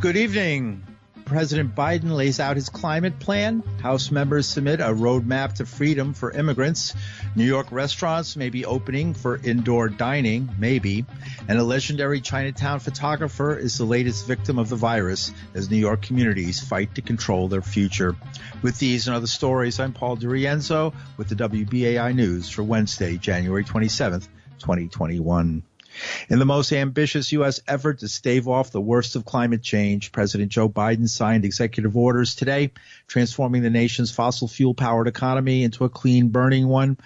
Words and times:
Good 0.00 0.16
evening. 0.16 0.86
President 1.24 1.74
Biden 1.74 2.12
lays 2.12 2.38
out 2.38 2.54
his 2.54 2.68
climate 2.68 3.18
plan. 3.18 3.64
House 3.82 4.12
members 4.12 4.46
submit 4.46 4.78
a 4.78 4.94
roadmap 4.94 5.54
to 5.54 5.66
freedom 5.66 6.14
for 6.14 6.30
immigrants. 6.30 6.94
New 7.34 7.44
York 7.44 7.72
restaurants 7.72 8.36
may 8.36 8.48
be 8.48 8.64
opening 8.64 9.12
for 9.12 9.40
indoor 9.42 9.88
dining, 9.88 10.50
maybe. 10.56 11.04
And 11.48 11.58
a 11.58 11.64
legendary 11.64 12.20
Chinatown 12.20 12.78
photographer 12.78 13.58
is 13.58 13.76
the 13.76 13.86
latest 13.86 14.24
victim 14.28 14.60
of 14.60 14.68
the 14.68 14.76
virus 14.76 15.32
as 15.52 15.68
New 15.68 15.78
York 15.78 16.02
communities 16.02 16.60
fight 16.60 16.94
to 16.94 17.02
control 17.02 17.48
their 17.48 17.60
future. 17.60 18.14
With 18.62 18.78
these 18.78 19.08
and 19.08 19.16
other 19.16 19.26
stories, 19.26 19.80
I'm 19.80 19.94
Paul 19.94 20.16
DiRienzo 20.16 20.94
with 21.16 21.28
the 21.28 21.34
WBAI 21.34 22.14
News 22.14 22.48
for 22.48 22.62
Wednesday, 22.62 23.16
January 23.16 23.64
27th, 23.64 24.28
2021. 24.60 25.64
In 26.28 26.38
the 26.38 26.44
most 26.44 26.72
ambitious 26.72 27.32
U.S. 27.32 27.60
effort 27.66 28.00
to 28.00 28.08
stave 28.08 28.48
off 28.48 28.70
the 28.70 28.80
worst 28.80 29.16
of 29.16 29.24
climate 29.24 29.62
change, 29.62 30.12
President 30.12 30.50
Joe 30.50 30.68
Biden 30.68 31.08
signed 31.08 31.44
executive 31.44 31.96
orders 31.96 32.34
today, 32.34 32.72
transforming 33.06 33.62
the 33.62 33.70
nation's 33.70 34.10
fossil 34.10 34.48
fuel 34.48 34.74
powered 34.74 35.08
economy 35.08 35.62
into 35.62 35.84
a 35.84 35.88
clean 35.88 36.28
burning 36.28 36.68
one, 36.68 36.98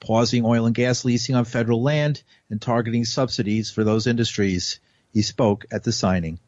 pausing 0.00 0.44
oil 0.44 0.66
and 0.66 0.74
gas 0.74 1.04
leasing 1.04 1.34
on 1.34 1.44
federal 1.44 1.82
land, 1.82 2.22
and 2.50 2.60
targeting 2.60 3.04
subsidies 3.04 3.70
for 3.70 3.84
those 3.84 4.06
industries. 4.06 4.80
He 5.12 5.22
spoke 5.22 5.66
at 5.72 5.84
the 5.84 5.92
signing. 5.92 6.38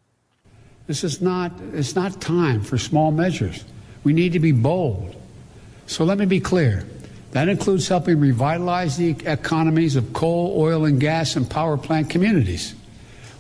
This 0.87 1.05
is 1.05 1.21
not, 1.21 1.53
it's 1.73 1.95
not 1.95 2.21
time 2.21 2.63
for 2.63 2.79
small 2.79 3.13
measures. 3.13 3.65
We 4.03 4.13
need 4.13 4.33
to 4.33 4.41
be 4.41 4.53
bold. 4.53 5.15
So 5.87 6.05
let 6.05 6.19
me 6.19 6.27
be 6.27 6.41
clear. 6.41 6.85
That 7.33 7.49
includes 7.49 7.87
helping 7.87 8.19
revitalize 8.19 8.97
the 8.97 9.11
economies 9.25 9.97
of 9.97 10.13
coal, 10.13 10.55
oil, 10.57 10.85
and 10.85 11.01
gas 11.01 11.37
and 11.37 11.49
power 11.49 11.77
plant 11.77 12.11
communities. 12.11 12.75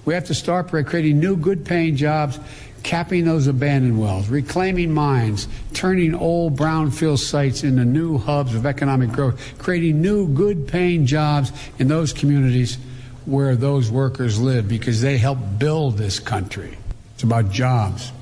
We 0.05 0.15
have 0.15 0.27
to 0.27 0.35
start 0.35 0.71
by 0.71 0.83
creating 0.85 1.19
new, 1.19 1.37
good 1.37 1.65
paying 1.65 1.97
jobs, 1.97 2.39
capping 2.83 3.25
those 3.25 3.47
abandoned 3.47 4.01
wells, 4.01 4.29
reclaiming 4.29 4.93
mines, 4.93 5.49
turning 5.75 6.15
old 6.15 6.57
brownfield 6.57 7.19
sites 7.19 7.65
into 7.65 7.85
new 7.85 8.17
hubs 8.17 8.55
of 8.55 8.65
economic 8.65 9.11
growth, 9.11 9.59
creating 9.59 10.01
new, 10.01 10.29
good 10.29 10.69
paying 10.69 11.05
jobs 11.05 11.53
in 11.79 11.89
those 11.89 12.13
communities 12.13 12.79
where 13.27 13.55
those 13.57 13.91
workers 13.91 14.41
live 14.41 14.69
because 14.69 15.01
they 15.03 15.19
help 15.19 15.39
build 15.59 15.99
this 15.99 16.19
country. 16.19 16.79
It's 17.15 17.23
about 17.23 17.51
jobs, 17.51 18.13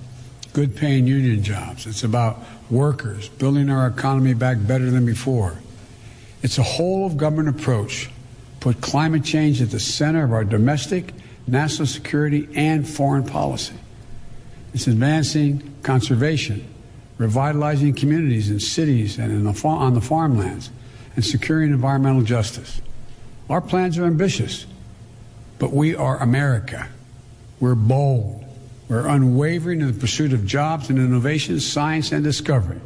good 0.52 0.74
paying 0.74 1.06
union 1.06 1.42
jobs. 1.42 1.86
It's 1.86 2.02
about 2.02 2.42
workers, 2.70 3.28
building 3.28 3.70
our 3.70 3.86
economy 3.86 4.34
back 4.34 4.58
better 4.60 4.90
than 4.90 5.06
before. 5.06 5.56
It's 6.42 6.58
a 6.58 6.62
whole 6.62 7.06
of 7.06 7.16
government 7.16 7.48
approach. 7.48 8.10
Put 8.60 8.80
climate 8.80 9.24
change 9.24 9.62
at 9.62 9.70
the 9.70 9.80
center 9.80 10.24
of 10.24 10.32
our 10.32 10.44
domestic, 10.44 11.12
national 11.46 11.86
security, 11.86 12.48
and 12.54 12.88
foreign 12.88 13.24
policy. 13.24 13.74
It's 14.74 14.86
advancing 14.86 15.74
conservation, 15.82 16.66
revitalizing 17.16 17.94
communities 17.94 18.50
in 18.50 18.60
cities 18.60 19.18
and 19.18 19.46
the 19.46 19.52
fa- 19.52 19.68
on 19.68 19.94
the 19.94 20.00
farmlands, 20.00 20.70
and 21.16 21.24
securing 21.24 21.70
environmental 21.70 22.22
justice. 22.22 22.80
Our 23.48 23.60
plans 23.60 23.96
are 23.96 24.04
ambitious, 24.04 24.66
but 25.58 25.72
we 25.72 25.94
are 25.94 26.18
America. 26.18 26.88
We're 27.60 27.74
bold. 27.74 28.44
We're 28.88 29.06
unwavering 29.06 29.82
in 29.82 29.88
the 29.88 30.00
pursuit 30.00 30.32
of 30.32 30.46
jobs 30.46 30.88
and 30.88 30.98
innovation, 30.98 31.60
science 31.60 32.10
and 32.10 32.24
discovery. 32.24 32.80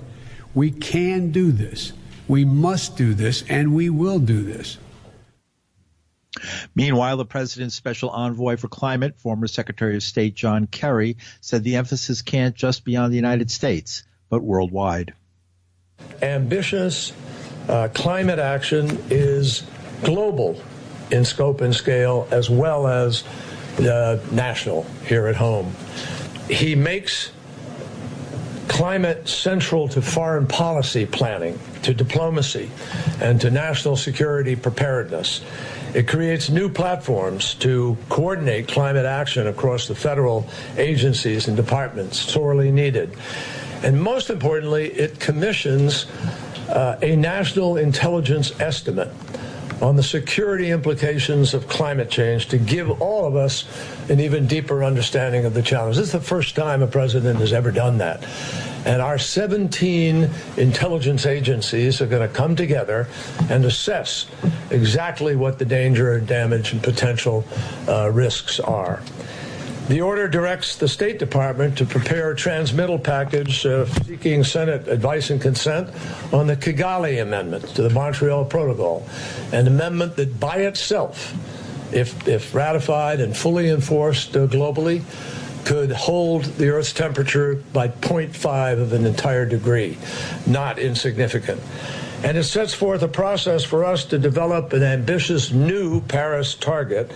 We 0.53 0.71
can 0.71 1.31
do 1.31 1.53
this. 1.53 1.93
We 2.27 2.45
must 2.45 2.97
do 2.97 3.15
this, 3.15 3.45
and 3.49 3.75
we 3.75 3.89
will 3.89 4.19
do 4.19 4.43
this. 4.43 4.79
Meanwhile, 6.75 7.19
the 7.19 7.25
president's 7.25 7.75
special 7.75 8.11
envoy 8.11 8.57
for 8.57 8.69
climate, 8.69 9.19
former 9.19 9.47
Secretary 9.47 9.95
of 9.95 10.03
State 10.03 10.35
John 10.35 10.67
Kerry, 10.67 11.19
said 11.41 11.63
the 11.63 11.77
emphasis 11.77 12.23
can't 12.23 12.57
just 12.57 12.85
be 12.85 12.97
on 12.97 13.11
the 13.11 13.17
United 13.17 13.51
States, 13.51 14.03
but 14.29 14.43
worldwide. 14.43 15.15
Ambitious 16.21 17.13
uh, 17.69 17.89
climate 17.95 18.41
action 18.41 18.99
is 19.09 19.63
global 20.03 20.61
in 21.13 21.25
scope 21.25 21.61
and 21.61 21.75
scale 21.75 22.27
as 22.31 22.51
well 22.51 22.89
as 22.89 23.23
national 23.83 24.85
here 25.07 25.27
at 25.27 25.37
home. 25.37 25.75
He 26.49 26.75
makes 26.75 27.33
climate 28.69 29.29
central 29.29 29.87
to 29.89 30.01
foreign 30.01 30.47
policy 30.47 31.05
planning, 31.05 31.59
to 31.83 31.93
diplomacy, 31.93 32.71
and 33.21 33.41
to 33.41 33.51
national 33.51 33.97
security 33.97 34.57
preparedness. 34.57 35.43
It 35.95 36.09
creates 36.09 36.49
new 36.49 36.71
platforms 36.71 37.55
to 37.57 37.99
coordinate 38.09 38.69
climate 38.69 39.05
action 39.05 39.47
across 39.47 39.89
the 39.89 39.95
federal 39.95 40.49
agencies 40.79 41.49
and 41.49 41.57
departments, 41.57 42.19
sorely 42.19 42.71
needed. 42.71 43.15
And 43.83 44.03
most 44.03 44.31
importantly, 44.31 44.91
it 44.93 45.21
commissions 45.21 46.07
uh, 46.69 46.99
a 47.03 47.15
national 47.17 47.77
intelligence 47.77 48.59
estimate 48.59 49.11
on 49.83 49.97
the 49.97 50.03
security 50.03 50.71
implications 50.71 51.55
of 51.55 51.67
climate 51.69 52.09
change 52.09 52.47
to 52.49 52.57
give 52.57 53.03
all 53.03 53.27
of 53.27 53.35
us 53.35 53.65
an 54.09 54.21
even 54.21 54.47
deeper 54.47 54.85
understanding 54.85 55.45
of 55.45 55.55
the 55.55 55.63
challenge. 55.63 55.97
This 55.97 56.07
is 56.07 56.13
the 56.13 56.21
first 56.21 56.55
time 56.55 56.83
a 56.83 56.87
president 56.87 57.41
has 57.41 57.53
ever 57.53 57.73
done 57.73 57.99
that. 57.99 58.25
And 58.87 59.03
our 59.03 59.19
17 59.19 60.31
intelligence 60.57 61.27
agencies 61.27 62.01
are 62.01 62.07
going 62.07 62.27
to 62.27 62.33
come 62.33 62.55
together 62.55 63.09
and 63.51 63.65
assess 63.65 64.27
exactly 64.71 65.35
what 65.35 65.59
the 65.59 65.65
danger 65.65 66.19
damage 66.21 66.73
and 66.73 66.81
potential 66.81 67.45
uh, 67.89 68.09
risks 68.11 68.61
are. 68.61 69.03
The 69.89 70.01
order 70.01 70.29
directs 70.29 70.77
the 70.77 70.87
State 70.87 71.19
Department 71.19 71.77
to 71.79 71.85
prepare 71.85 72.31
a 72.31 72.37
transmittal 72.37 72.99
package 72.99 73.67
uh, 73.67 73.87
seeking 73.87 74.45
Senate 74.45 74.87
advice 74.87 75.31
and 75.31 75.41
consent 75.41 75.91
on 76.33 76.47
the 76.47 76.57
Kigali 76.57 77.21
Amendment 77.21 77.67
to 77.75 77.83
the 77.83 77.91
Montreal 77.91 78.45
Protocol, 78.45 79.07
an 79.53 79.67
amendment 79.67 80.17
that 80.17 80.39
by 80.39 80.59
itself, 80.59 81.35
if, 81.93 82.27
if 82.29 82.55
ratified 82.55 83.21
and 83.21 83.37
fully 83.37 83.69
enforced 83.69 84.37
uh, 84.37 84.47
globally, 84.47 85.03
could 85.65 85.91
hold 85.91 86.45
the 86.45 86.69
Earth's 86.69 86.93
temperature 86.93 87.57
by 87.73 87.89
0.5 87.89 88.81
of 88.81 88.93
an 88.93 89.05
entire 89.05 89.47
degree, 89.47 89.99
not 90.47 90.79
insignificant. 90.79 91.61
And 92.25 92.37
it 92.37 92.45
sets 92.45 92.73
forth 92.73 93.03
a 93.03 93.09
process 93.09 93.65
for 93.65 93.85
us 93.85 94.05
to 94.07 94.19
develop 94.19 94.73
an 94.73 94.85
ambitious 94.85 95.51
new 95.51 96.01
Paris 96.03 96.55
target 96.55 97.11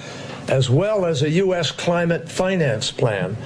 as 0.49 0.71
well 0.71 1.05
as 1.05 1.23
a 1.23 1.31
U.S. 1.31 1.71
climate 1.71 2.29
finance 2.29 2.91
plan, 2.91 3.37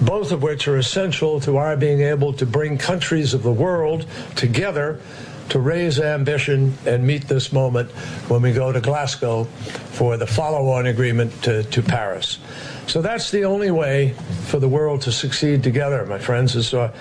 both 0.00 0.32
of 0.32 0.42
which 0.42 0.68
are 0.68 0.76
essential 0.76 1.40
to 1.40 1.56
our 1.56 1.76
being 1.76 2.00
able 2.00 2.32
to 2.34 2.46
bring 2.46 2.78
countries 2.78 3.34
of 3.34 3.42
the 3.42 3.52
world 3.52 4.06
together 4.36 5.00
to 5.48 5.58
raise 5.58 5.98
ambition 5.98 6.76
and 6.84 7.06
meet 7.06 7.26
this 7.26 7.52
moment 7.52 7.90
when 8.28 8.42
we 8.42 8.52
go 8.52 8.70
to 8.70 8.80
Glasgow 8.80 9.44
for 9.44 10.16
the 10.16 10.26
follow 10.26 10.70
on 10.70 10.86
agreement 10.86 11.42
to, 11.42 11.62
to 11.64 11.82
Paris. 11.82 12.38
So 12.86 13.02
that's 13.02 13.30
the 13.30 13.44
only 13.44 13.70
way 13.70 14.14
for 14.46 14.58
the 14.58 14.68
world 14.68 15.02
to 15.02 15.12
succeed 15.12 15.62
together, 15.62 16.04
my 16.06 16.18
friends. 16.18 16.54
Is 16.54 16.74
uh, 16.74 16.92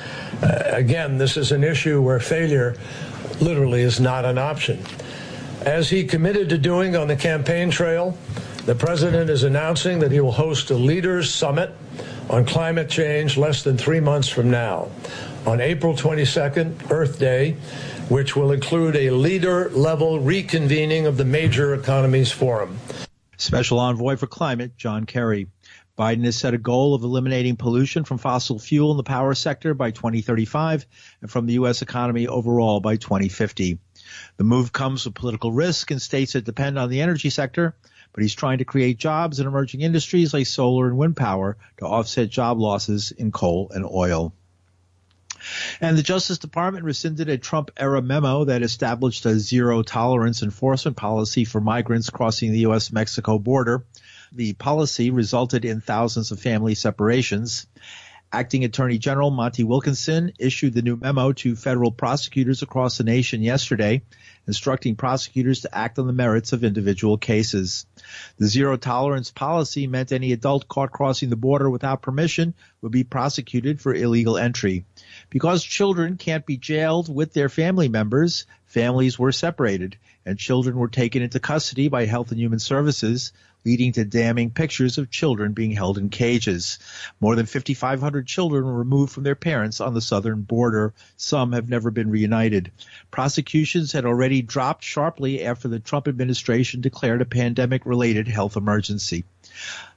again, 0.42 1.18
this 1.18 1.38
is 1.38 1.52
an 1.52 1.64
issue 1.64 2.02
where 2.02 2.20
failure 2.20 2.76
literally 3.40 3.82
is 3.82 4.00
not 4.00 4.26
an 4.26 4.38
option. 4.38 4.84
As 5.62 5.90
he 5.90 6.06
committed 6.06 6.50
to 6.50 6.58
doing 6.58 6.96
on 6.96 7.08
the 7.08 7.16
campaign 7.16 7.70
trail, 7.70 8.18
the 8.68 8.76
president 8.76 9.30
is 9.30 9.44
announcing 9.44 10.00
that 10.00 10.12
he 10.12 10.20
will 10.20 10.34
host 10.34 10.70
a 10.72 10.74
leaders 10.76 11.34
summit 11.34 11.74
on 12.30 12.44
climate 12.46 12.90
change 12.90 13.38
less 13.38 13.64
than 13.64 13.78
three 13.78 14.02
months 14.02 14.28
from 14.28 14.52
now 14.52 14.92
on 15.46 15.62
April 15.62 15.94
22nd, 15.94 16.92
Earth 16.92 17.18
Day, 17.18 17.54
which 18.10 18.36
will 18.36 18.52
include 18.52 18.98
a 18.98 19.12
leader 19.12 19.70
level 19.70 20.20
reconvening 20.20 21.08
of 21.08 21.16
the 21.16 21.24
Major 21.24 21.76
Economies 21.76 22.30
Forum. 22.30 22.78
Special 23.38 23.80
Envoy 23.80 24.18
for 24.18 24.28
Climate, 24.28 24.76
John 24.76 25.06
Kerry. 25.06 25.48
Biden 25.98 26.26
has 26.26 26.36
set 26.36 26.54
a 26.54 26.58
goal 26.58 26.94
of 26.94 27.04
eliminating 27.04 27.56
pollution 27.56 28.04
from 28.04 28.18
fossil 28.18 28.60
fuel 28.60 28.92
in 28.92 28.98
the 28.98 29.04
power 29.04 29.34
sector 29.34 29.76
by 29.76 29.92
2035 29.92 30.86
and 31.22 31.32
from 31.32 31.46
the 31.46 31.54
U.S. 31.54 31.82
economy 31.82 32.28
overall 32.28 32.82
by 32.82 32.98
2050. 32.98 33.80
The 34.36 34.44
move 34.44 34.74
comes 34.74 35.06
with 35.06 35.16
political 35.16 35.54
risk 35.54 35.90
in 35.90 36.00
states 36.00 36.34
that 36.34 36.44
depend 36.44 36.78
on 36.78 36.90
the 36.90 37.00
energy 37.00 37.30
sector 37.30 37.74
but 38.18 38.24
he's 38.24 38.34
trying 38.34 38.58
to 38.58 38.66
create 38.66 38.98
jobs 38.98 39.40
in 39.40 39.46
emerging 39.46 39.82
industries 39.82 40.34
like 40.34 40.48
solar 40.48 40.88
and 40.88 40.98
wind 40.98 41.16
power 41.16 41.56
to 41.78 41.86
offset 41.86 42.32
job 42.32 42.58
losses 42.58 43.12
in 43.12 43.32
coal 43.32 43.70
and 43.70 43.86
oil. 43.86 44.34
And 45.80 45.96
the 45.96 46.02
Justice 46.02 46.40
Department 46.40 46.84
rescinded 46.84 47.30
a 47.30 47.38
Trump 47.38 47.70
era 47.78 48.02
memo 48.02 48.46
that 48.46 48.64
established 48.64 49.24
a 49.28 49.38
zero 49.38 49.84
tolerance 49.84 50.42
enforcement 50.42 50.98
policy 50.98 51.46
for 51.46 51.62
migrants 51.62 52.10
crossing 52.10 52.52
the 52.52 52.62
U.S. 52.62 52.92
Mexico 52.92 53.38
border. 53.38 53.86
The 54.32 54.54
policy 54.54 55.12
resulted 55.12 55.64
in 55.64 55.80
thousands 55.80 56.32
of 56.32 56.40
family 56.40 56.74
separations. 56.74 57.68
Acting 58.32 58.66
Attorney 58.66 58.98
General 58.98 59.32
Monty 59.32 59.64
Wilkinson 59.64 60.34
issued 60.38 60.74
the 60.74 60.82
new 60.82 60.98
memo 60.98 61.32
to 61.32 61.56
federal 61.56 61.92
prosecutors 61.92 62.62
across 62.62 62.98
the 62.98 63.06
nation 63.06 63.42
yesterday, 63.42 64.02
instructing 64.46 64.98
prosecutors 64.98 65.62
to 65.62 65.74
act 65.74 65.98
on 65.98 66.08
the 66.08 66.14
merits 66.14 66.52
of 66.52 66.66
individual 66.66 67.18
cases. 67.18 67.86
The 68.38 68.48
zero 68.48 68.76
tolerance 68.76 69.32
policy 69.32 69.88
meant 69.88 70.12
any 70.12 70.34
adult 70.34 70.68
caught 70.68 70.92
crossing 70.92 71.30
the 71.30 71.38
border 71.38 71.70
without 71.70 72.02
permission 72.02 72.54
would 72.82 72.92
be 72.92 73.06
prosecuted 73.06 73.80
for 73.80 73.96
illegal 73.96 74.38
entry. 74.38 74.84
Because 75.30 75.64
children 75.64 76.18
can't 76.18 76.46
be 76.46 76.58
jailed 76.58 77.14
with 77.14 77.32
their 77.32 77.50
family 77.50 77.88
members, 77.88 78.46
families 78.66 79.18
were 79.18 79.32
separated 79.32 79.96
and 80.26 80.38
children 80.38 80.76
were 80.76 80.90
taken 80.90 81.22
into 81.22 81.40
custody 81.40 81.88
by 81.88 82.06
Health 82.06 82.32
and 82.32 82.40
Human 82.42 82.60
Services 82.60 83.32
leading 83.68 83.92
to 83.92 84.06
damning 84.06 84.50
pictures 84.50 84.98
of 84.98 85.12
children 85.12 85.52
being 85.52 85.72
held 85.72 85.98
in 85.98 86.08
cages. 86.08 86.80
More 87.20 87.36
than 87.36 87.46
5,500 87.46 88.26
children 88.26 88.64
were 88.64 88.74
removed 88.74 89.12
from 89.12 89.24
their 89.24 89.36
parents 89.36 89.82
on 89.82 89.94
the 89.94 90.00
southern 90.00 90.44
border. 90.44 90.94
Some 91.18 91.52
have 91.52 91.68
never 91.68 91.92
been 91.92 92.10
reunited. 92.10 92.72
Prosecutions 93.12 93.92
had 93.92 94.06
already 94.06 94.42
dropped 94.42 94.86
sharply 94.86 95.44
after 95.44 95.68
the 95.68 95.82
Trump 95.82 96.08
administration 96.08 96.80
declared 96.80 97.22
a 97.22 97.26
pandemic 97.26 97.86
related 97.86 98.30
health 98.30 98.56
emergency. 98.56 99.26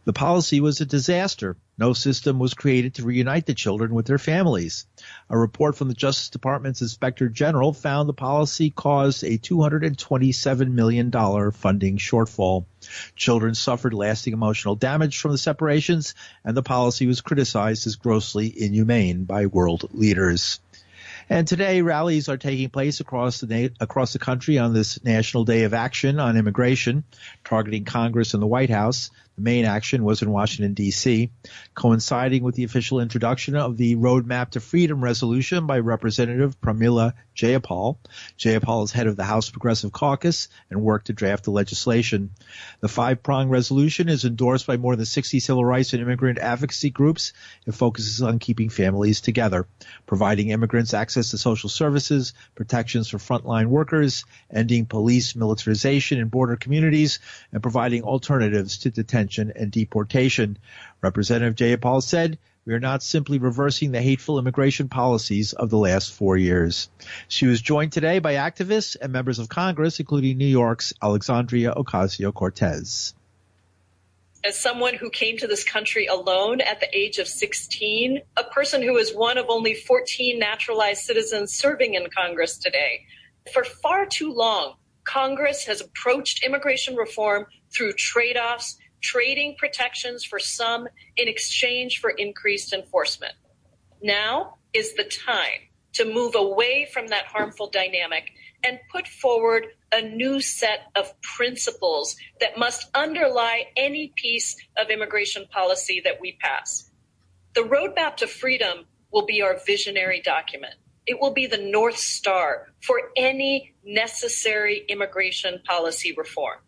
The 0.05 0.13
policy 0.13 0.61
was 0.61 0.81
a 0.81 0.87
disaster. 0.87 1.57
No 1.79 1.93
system 1.93 2.41
was 2.41 2.55
created 2.55 2.95
to 2.95 3.05
reunite 3.05 3.47
the 3.47 3.55
children 3.55 3.95
with 3.95 4.07
their 4.07 4.19
families. 4.19 4.85
A 5.29 5.39
report 5.39 5.77
from 5.77 5.87
the 5.87 5.95
Justice 5.95 6.31
Department's 6.31 6.83
Inspector 6.83 7.29
General 7.29 7.73
found 7.73 8.09
the 8.09 8.15
policy 8.15 8.71
caused 8.71 9.23
a 9.23 9.39
$227 9.39 10.73
million 10.73 11.13
funding 11.53 11.99
shortfall. 11.99 12.65
Children 13.17 13.55
suffered 13.55 13.95
lasting 13.95 14.33
emotional 14.33 14.75
damage 14.75 15.19
from 15.19 15.33
the 15.33 15.39
separations, 15.39 16.15
and 16.45 16.57
the 16.57 16.63
policy 16.63 17.07
was 17.07 17.21
criticized 17.21 17.87
as 17.87 17.97
grossly 17.97 18.53
inhumane 18.57 19.25
by 19.25 19.47
world 19.47 19.89
leaders. 19.93 20.61
And 21.29 21.47
today, 21.47 21.81
rallies 21.81 22.29
are 22.29 22.37
taking 22.37 22.71
place 22.71 22.99
across 22.99 23.41
the 23.41 23.47
na- 23.47 23.75
across 23.79 24.13
the 24.13 24.19
country 24.19 24.59
on 24.59 24.75
this 24.75 25.03
National 25.05 25.45
Day 25.45 25.63
of 25.63 25.75
Action 25.75 26.19
on 26.19 26.37
Immigration, 26.37 27.05
targeting 27.45 27.85
Congress 27.85 28.35
and 28.35 28.43
the 28.43 28.49
White 28.49 28.71
House. 28.71 29.11
Main 29.43 29.65
action 29.65 30.05
was 30.05 30.21
in 30.21 30.31
Washington, 30.31 30.75
D.C., 30.75 31.31
coinciding 31.75 32.43
with 32.43 32.57
the 32.57 32.65
official 32.65 33.01
introduction 33.01 33.57
of 33.57 33.79
the 33.79 33.97
Roadmap 33.97 34.51
to 34.51 34.61
Freedom 34.61 35.03
resolution 35.03 35.67
by 35.67 35.79
Representative 35.79 36.61
Pramila 36.61 37.15
Jayapal. 37.35 37.97
Jayapal 38.39 38.85
is 38.85 38.93
head 38.93 39.07
of 39.07 39.17
the 39.17 39.25
House 39.25 39.49
Progressive 39.49 39.93
Caucus 39.93 40.49
and 40.69 40.83
worked 40.83 41.07
to 41.07 41.15
draft 41.15 41.45
the 41.45 41.53
legislation. 41.53 42.31
The 42.81 42.89
five-prong 42.89 43.49
resolution 43.49 44.11
is 44.11 44.27
endorsed 44.27 44.67
by 44.67 44.77
more 44.77 44.95
than 44.95 45.07
60 45.07 45.41
civil 45.41 45.65
rights 45.65 45.95
and 45.95 46.03
immigrant 46.03 46.39
advocacy 46.39 46.91
groups. 46.91 47.33
It 47.67 47.73
focuses 47.73 48.21
on 48.21 48.41
keeping 48.41 48.69
families 48.69 49.23
together, 49.23 49.67
providing 50.07 50.51
immigrants 50.51 50.93
access 50.93 51.31
to 51.31 51.39
social 51.39 51.71
services, 51.71 52.35
protections 52.55 53.09
for 53.09 53.17
frontline 53.17 53.67
workers, 53.67 54.27
ending 54.53 54.85
police 54.85 55.35
militarization 55.35 56.19
in 56.19 56.29
border 56.29 56.57
communities, 56.57 57.21
and 57.53 57.63
providing 57.63 58.03
alternatives 58.03 58.79
to 58.79 58.91
detention 58.91 59.30
and 59.39 59.71
deportation. 59.71 60.59
Representative 61.01 61.55
Jayapal 61.55 62.03
said, 62.03 62.39
we 62.67 62.75
are 62.75 62.81
not 62.81 63.03
simply 63.03 63.39
reversing 63.39 63.91
the 63.91 64.03
hateful 64.03 64.39
immigration 64.39 64.89
policies 64.89 65.55
of 65.55 65.71
the 65.71 65.79
last 65.79 66.13
four 66.13 66.37
years. 66.37 66.91
She 67.27 67.47
was 67.47 67.61
joined 67.61 67.93
today 67.93 68.19
by 68.19 68.35
activists 68.35 68.97
and 69.01 69.13
members 69.13 69.39
of 69.39 69.49
Congress, 69.49 69.99
including 69.99 70.37
New 70.37 70.47
York's 70.47 70.93
Alexandria 71.03 71.73
Ocasio-Cortez. 71.73 73.15
As 74.45 74.59
someone 74.59 74.95
who 74.95 75.11
came 75.11 75.37
to 75.39 75.47
this 75.47 75.65
country 75.65 76.07
alone 76.07 76.61
at 76.61 76.81
the 76.81 76.97
age 76.97 77.19
of 77.19 77.29
16, 77.29 78.21
a 78.37 78.45
person 78.45 78.83
who 78.83 78.97
is 78.99 79.15
one 79.15 79.37
of 79.37 79.47
only 79.49 79.75
14 79.75 80.39
naturalized 80.39 81.03
citizens 81.03 81.53
serving 81.55 81.95
in 81.95 82.09
Congress 82.17 82.57
today, 82.57 83.07
for 83.53 83.65
far 83.65 84.07
too 84.07 84.33
long, 84.33 84.75
Congress 85.05 85.65
has 85.65 85.81
approached 85.81 86.45
immigration 86.45 86.95
reform 86.95 87.47
through 87.71 87.93
trade-offs 87.95 88.79
trading 89.01 89.57
protections 89.59 90.25
for 90.25 90.39
some 90.39 90.89
in 91.17 91.29
exchange 91.29 92.01
for 92.01 92.11
increased 92.11 92.73
enforcement. 92.73 93.35
Now 94.03 94.57
is 94.73 94.95
the 94.95 95.05
time 95.05 95.69
to 95.95 96.05
move 96.05 96.35
away 96.35 96.89
from 96.93 97.09
that 97.09 97.27
harmful 97.27 97.69
dynamic 97.69 98.31
and 98.63 98.79
put 98.93 99.09
forward 99.09 99.67
a 99.93 100.03
new 100.03 100.41
set 100.41 100.91
of 100.95 101.21
principles 101.23 102.17
that 102.41 102.59
must 102.59 102.89
underlie 102.95 103.65
any 103.77 104.13
piece 104.17 104.57
of 104.77 104.91
immigration 104.91 105.47
policy 105.51 106.01
that 106.05 106.21
we 106.21 106.37
pass. 106.41 106.91
The 107.55 107.63
roadmap 107.63 108.17
to 108.19 108.27
freedom 108.27 108.87
will 109.13 109.27
be 109.27 109.43
our 109.43 109.59
visionary 109.67 110.21
document. 110.21 110.75
It 111.07 111.21
will 111.21 111.33
be 111.33 111.47
the 111.47 111.59
North 111.59 111.97
Star 111.97 112.69
for 112.83 113.11
any 113.17 113.75
necessary 113.85 114.85
immigration 114.89 115.61
policy 115.67 116.15
reform. 116.17 116.59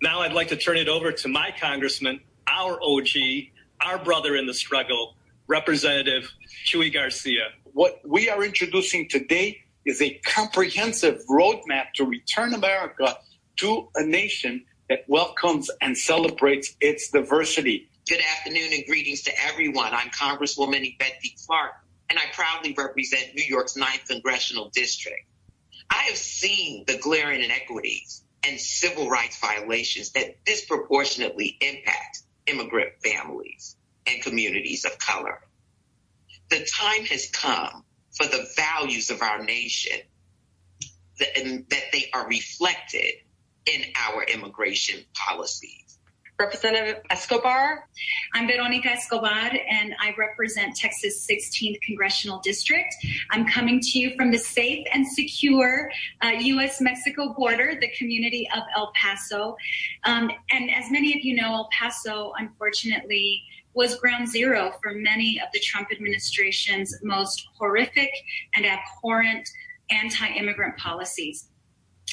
Now 0.00 0.20
I'd 0.20 0.32
like 0.32 0.48
to 0.48 0.56
turn 0.56 0.76
it 0.76 0.88
over 0.88 1.10
to 1.10 1.28
my 1.28 1.52
congressman, 1.58 2.20
our 2.46 2.78
OG, 2.80 3.08
our 3.80 3.98
brother 3.98 4.36
in 4.36 4.46
the 4.46 4.54
struggle, 4.54 5.16
Representative 5.48 6.30
Chuy 6.64 6.92
Garcia. 6.92 7.48
What 7.72 8.00
we 8.06 8.30
are 8.30 8.44
introducing 8.44 9.08
today 9.08 9.60
is 9.84 10.00
a 10.00 10.10
comprehensive 10.24 11.20
roadmap 11.28 11.92
to 11.96 12.04
return 12.04 12.54
America 12.54 13.18
to 13.56 13.88
a 13.96 14.04
nation 14.04 14.64
that 14.88 15.04
welcomes 15.08 15.68
and 15.80 15.98
celebrates 15.98 16.76
its 16.80 17.10
diversity. 17.10 17.88
Good 18.08 18.20
afternoon 18.36 18.72
and 18.72 18.84
greetings 18.86 19.22
to 19.22 19.32
everyone. 19.46 19.92
I'm 19.92 20.10
Congresswoman 20.10 20.94
Yvette 20.94 21.18
D. 21.22 21.36
Clarke, 21.44 21.74
and 22.08 22.20
I 22.20 22.26
proudly 22.34 22.72
represent 22.78 23.34
New 23.34 23.44
York's 23.44 23.74
9th 23.74 24.06
Congressional 24.06 24.70
District. 24.72 25.24
I 25.90 26.04
have 26.04 26.16
seen 26.16 26.84
the 26.86 26.98
glaring 26.98 27.42
inequities 27.42 28.22
and 28.44 28.58
civil 28.60 29.08
rights 29.08 29.38
violations 29.38 30.12
that 30.12 30.44
disproportionately 30.44 31.56
impact 31.60 32.22
immigrant 32.46 32.92
families 33.02 33.76
and 34.06 34.22
communities 34.22 34.84
of 34.84 34.98
color. 34.98 35.40
The 36.50 36.66
time 36.66 37.04
has 37.06 37.28
come 37.30 37.84
for 38.16 38.26
the 38.26 38.48
values 38.56 39.10
of 39.10 39.22
our 39.22 39.42
nation 39.44 39.98
that, 41.18 41.34
that 41.70 41.82
they 41.92 42.08
are 42.14 42.26
reflected 42.28 43.12
in 43.66 43.82
our 43.96 44.22
immigration 44.24 45.04
policies. 45.14 45.97
Representative 46.38 47.02
Escobar. 47.10 47.88
I'm 48.32 48.46
Veronica 48.46 48.90
Escobar, 48.90 49.50
and 49.68 49.92
I 49.98 50.14
represent 50.16 50.76
Texas 50.76 51.26
16th 51.28 51.80
Congressional 51.80 52.38
District. 52.38 52.94
I'm 53.32 53.44
coming 53.48 53.80
to 53.80 53.98
you 53.98 54.14
from 54.16 54.30
the 54.30 54.38
safe 54.38 54.86
and 54.92 55.04
secure 55.04 55.90
uh, 56.22 56.28
U.S.-Mexico 56.28 57.34
border, 57.34 57.74
the 57.80 57.88
community 57.98 58.48
of 58.54 58.62
El 58.76 58.92
Paso. 58.94 59.56
Um, 60.04 60.30
and 60.52 60.70
as 60.70 60.92
many 60.92 61.12
of 61.16 61.24
you 61.24 61.34
know, 61.34 61.54
El 61.54 61.68
Paso, 61.76 62.32
unfortunately, 62.38 63.42
was 63.74 63.96
ground 63.96 64.28
zero 64.28 64.74
for 64.80 64.92
many 64.92 65.40
of 65.40 65.48
the 65.52 65.58
Trump 65.58 65.88
administration's 65.90 66.94
most 67.02 67.48
horrific 67.58 68.10
and 68.54 68.64
abhorrent 68.64 69.48
anti-immigrant 69.90 70.76
policies 70.76 71.48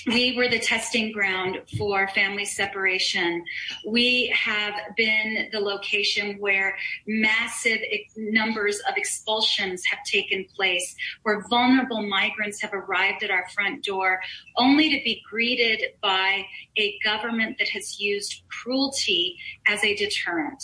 we 0.07 0.35
were 0.37 0.47
the 0.47 0.59
testing 0.59 1.11
ground 1.11 1.61
for 1.77 2.07
family 2.09 2.45
separation. 2.45 3.43
We 3.85 4.33
have 4.35 4.73
been 4.95 5.49
the 5.51 5.59
location 5.59 6.37
where 6.39 6.77
massive 7.07 7.79
numbers 8.15 8.79
of 8.87 8.97
expulsions 8.97 9.83
have 9.85 10.03
taken 10.05 10.45
place, 10.55 10.95
where 11.23 11.43
vulnerable 11.49 12.05
migrants 12.07 12.61
have 12.61 12.73
arrived 12.73 13.23
at 13.23 13.31
our 13.31 13.47
front 13.49 13.83
door, 13.83 14.19
only 14.57 14.89
to 14.89 15.03
be 15.03 15.23
greeted 15.29 15.81
by 16.01 16.45
a 16.77 16.99
government 17.03 17.57
that 17.57 17.69
has 17.69 17.99
used 17.99 18.43
cruelty 18.49 19.37
as 19.67 19.83
a 19.83 19.95
deterrent. 19.95 20.63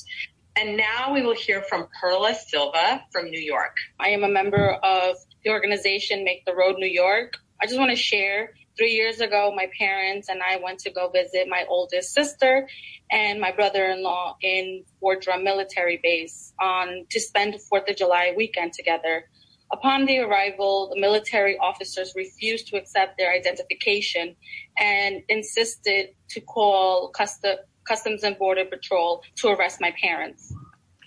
And 0.55 0.77
now 0.77 1.13
we 1.13 1.23
will 1.23 1.35
hear 1.35 1.63
from 1.63 1.87
Perla 1.99 2.35
Silva 2.35 3.03
from 3.11 3.31
New 3.31 3.39
York. 3.39 3.75
I 3.99 4.09
am 4.09 4.23
a 4.23 4.29
member 4.29 4.73
of 4.83 5.15
the 5.43 5.49
organization 5.49 6.23
Make 6.23 6.45
the 6.45 6.53
Road 6.53 6.75
New 6.77 6.85
York. 6.85 7.37
I 7.61 7.65
just 7.65 7.79
want 7.79 7.89
to 7.91 7.95
share 7.95 8.51
three 8.77 8.91
years 8.91 9.19
ago, 9.19 9.53
my 9.55 9.69
parents 9.77 10.29
and 10.29 10.41
I 10.41 10.57
went 10.57 10.79
to 10.79 10.91
go 10.91 11.09
visit 11.09 11.47
my 11.49 11.65
oldest 11.67 12.13
sister 12.13 12.67
and 13.11 13.39
my 13.39 13.51
brother-in-law 13.51 14.37
in 14.41 14.83
Fort 14.99 15.21
Drum 15.21 15.43
military 15.43 15.99
base 16.01 16.53
on 16.59 17.05
to 17.09 17.19
spend 17.19 17.59
Fourth 17.69 17.89
of 17.89 17.95
July 17.95 18.33
weekend 18.35 18.73
together. 18.73 19.25
Upon 19.71 20.05
the 20.05 20.19
arrival, 20.19 20.91
the 20.93 20.99
military 20.99 21.57
officers 21.57 22.13
refused 22.15 22.67
to 22.67 22.77
accept 22.77 23.17
their 23.17 23.31
identification 23.31 24.35
and 24.77 25.21
insisted 25.29 26.09
to 26.29 26.41
call 26.41 27.09
custom, 27.09 27.57
Customs 27.87 28.23
and 28.23 28.37
Border 28.37 28.65
Patrol 28.65 29.23
to 29.37 29.47
arrest 29.49 29.81
my 29.81 29.93
parents. 30.01 30.53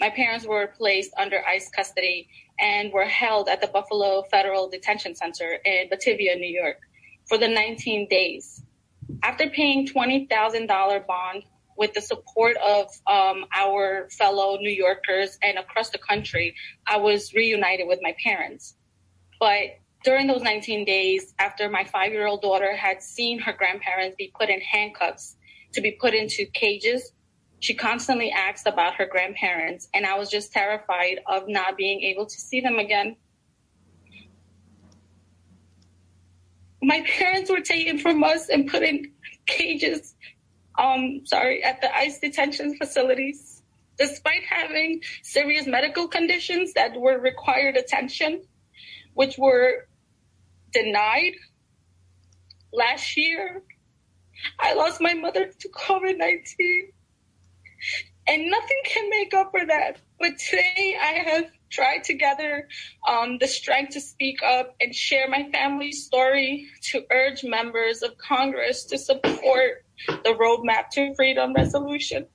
My 0.01 0.11
parents 0.11 0.45
were 0.47 0.67
placed 0.67 1.13
under 1.19 1.47
ICE 1.47 1.71
custody 1.71 2.29
and 2.59 2.93
were 2.93 3.05
held 3.05 3.49
at 3.49 3.61
the 3.61 3.69
Buffalo 3.69 4.25
Federal 4.31 4.69
Detention 4.69 5.15
Center 5.15 5.59
in 5.65 5.89
Batavia, 5.89 6.35
New 6.35 6.49
York 6.49 6.79
for 7.29 7.39
the 7.39 7.49
19 7.49 8.09
days. 8.09 8.63
After 9.23 9.49
paying 9.49 9.87
$20,000 9.87 11.07
bond 11.07 11.45
with 11.77 11.93
the 11.95 12.01
support 12.01 12.57
of 12.57 12.89
um, 13.07 13.47
our 13.55 14.09
fellow 14.11 14.57
New 14.59 14.71
Yorkers 14.71 15.39
and 15.43 15.59
across 15.59 15.91
the 15.91 15.99
country, 15.99 16.55
I 16.87 16.99
was 16.99 17.35
reunited 17.35 17.89
with 17.89 18.01
my 18.03 18.15
parents. 18.23 18.77
But 19.41 19.79
during 20.05 20.27
those 20.27 20.43
19 20.43 20.85
days, 20.85 21.35
after 21.39 21.69
my 21.69 21.85
five 21.85 22.13
year 22.13 22.27
old 22.27 22.43
daughter 22.43 22.77
had 22.77 23.03
seen 23.03 23.41
her 23.41 23.53
grandparents 23.53 24.17
be 24.17 24.31
put 24.39 24.51
in 24.51 24.61
handcuffs 24.61 25.37
to 25.73 25.81
be 25.81 25.93
put 25.93 26.15
into 26.15 26.47
cages, 26.47 27.13
she 27.61 27.75
constantly 27.75 28.31
asked 28.31 28.67
about 28.67 28.95
her 28.97 29.07
grandparents, 29.07 29.89
and 29.95 30.05
I 30.05 30.19
was 30.19 30.29
just 30.29 30.53
terrified 30.53 31.21
of 31.27 31.45
not 31.49 31.79
being 31.79 32.03
able 32.03 32.27
to 32.27 32.39
see 32.39 32.61
them 32.61 32.79
again. 32.79 33.17
My 36.85 37.01
parents 37.19 37.51
were 37.51 37.61
taken 37.61 37.99
from 37.99 38.23
us 38.23 38.49
and 38.49 38.69
put 38.69 38.83
in 38.83 39.11
cages, 39.47 40.15
um, 40.79 41.23
sorry, 41.25 41.63
at 41.65 41.81
the 41.81 41.95
ICE 41.95 42.19
detention 42.21 42.77
facilities. 42.77 43.63
Despite 43.99 44.43
having 44.45 45.03
serious 45.23 45.67
medical 45.67 46.09
conditions 46.09 46.73
that 46.75 46.99
were 47.01 47.19
required 47.19 47.77
attention, 47.77 48.43
which 49.15 49.39
were 49.39 49.87
denied 50.73 51.35
last 52.73 53.17
year, 53.17 53.63
I 54.59 54.75
lost 54.75 55.01
my 55.01 55.15
mother 55.15 55.47
to 55.47 55.69
COVID 55.69 56.19
19 56.19 56.93
and 58.27 58.51
nothing 58.51 58.81
can 58.85 59.11
make 59.11 59.35
up 59.35 59.51
for 59.51 59.65
that. 59.67 59.99
But 60.19 60.39
today 60.39 60.97
I 61.01 61.31
have 61.31 61.51
tried 61.75 62.05
to 62.05 62.15
gather 62.15 62.69
um, 63.09 63.39
the 63.39 63.49
strength 63.49 63.93
to 63.95 64.01
speak 64.01 64.43
up 64.43 64.75
and 64.81 64.95
share 64.95 65.29
my 65.29 65.49
family's 65.51 66.05
story 66.05 66.69
to 66.83 67.03
urge 67.11 67.43
members 67.43 68.03
of 68.03 68.17
Congress 68.19 68.85
to 68.85 68.97
support 68.97 69.85
the 70.07 70.35
Roadmap 70.41 70.91
to 70.91 71.15
Freedom 71.15 71.53
resolution. 71.53 72.27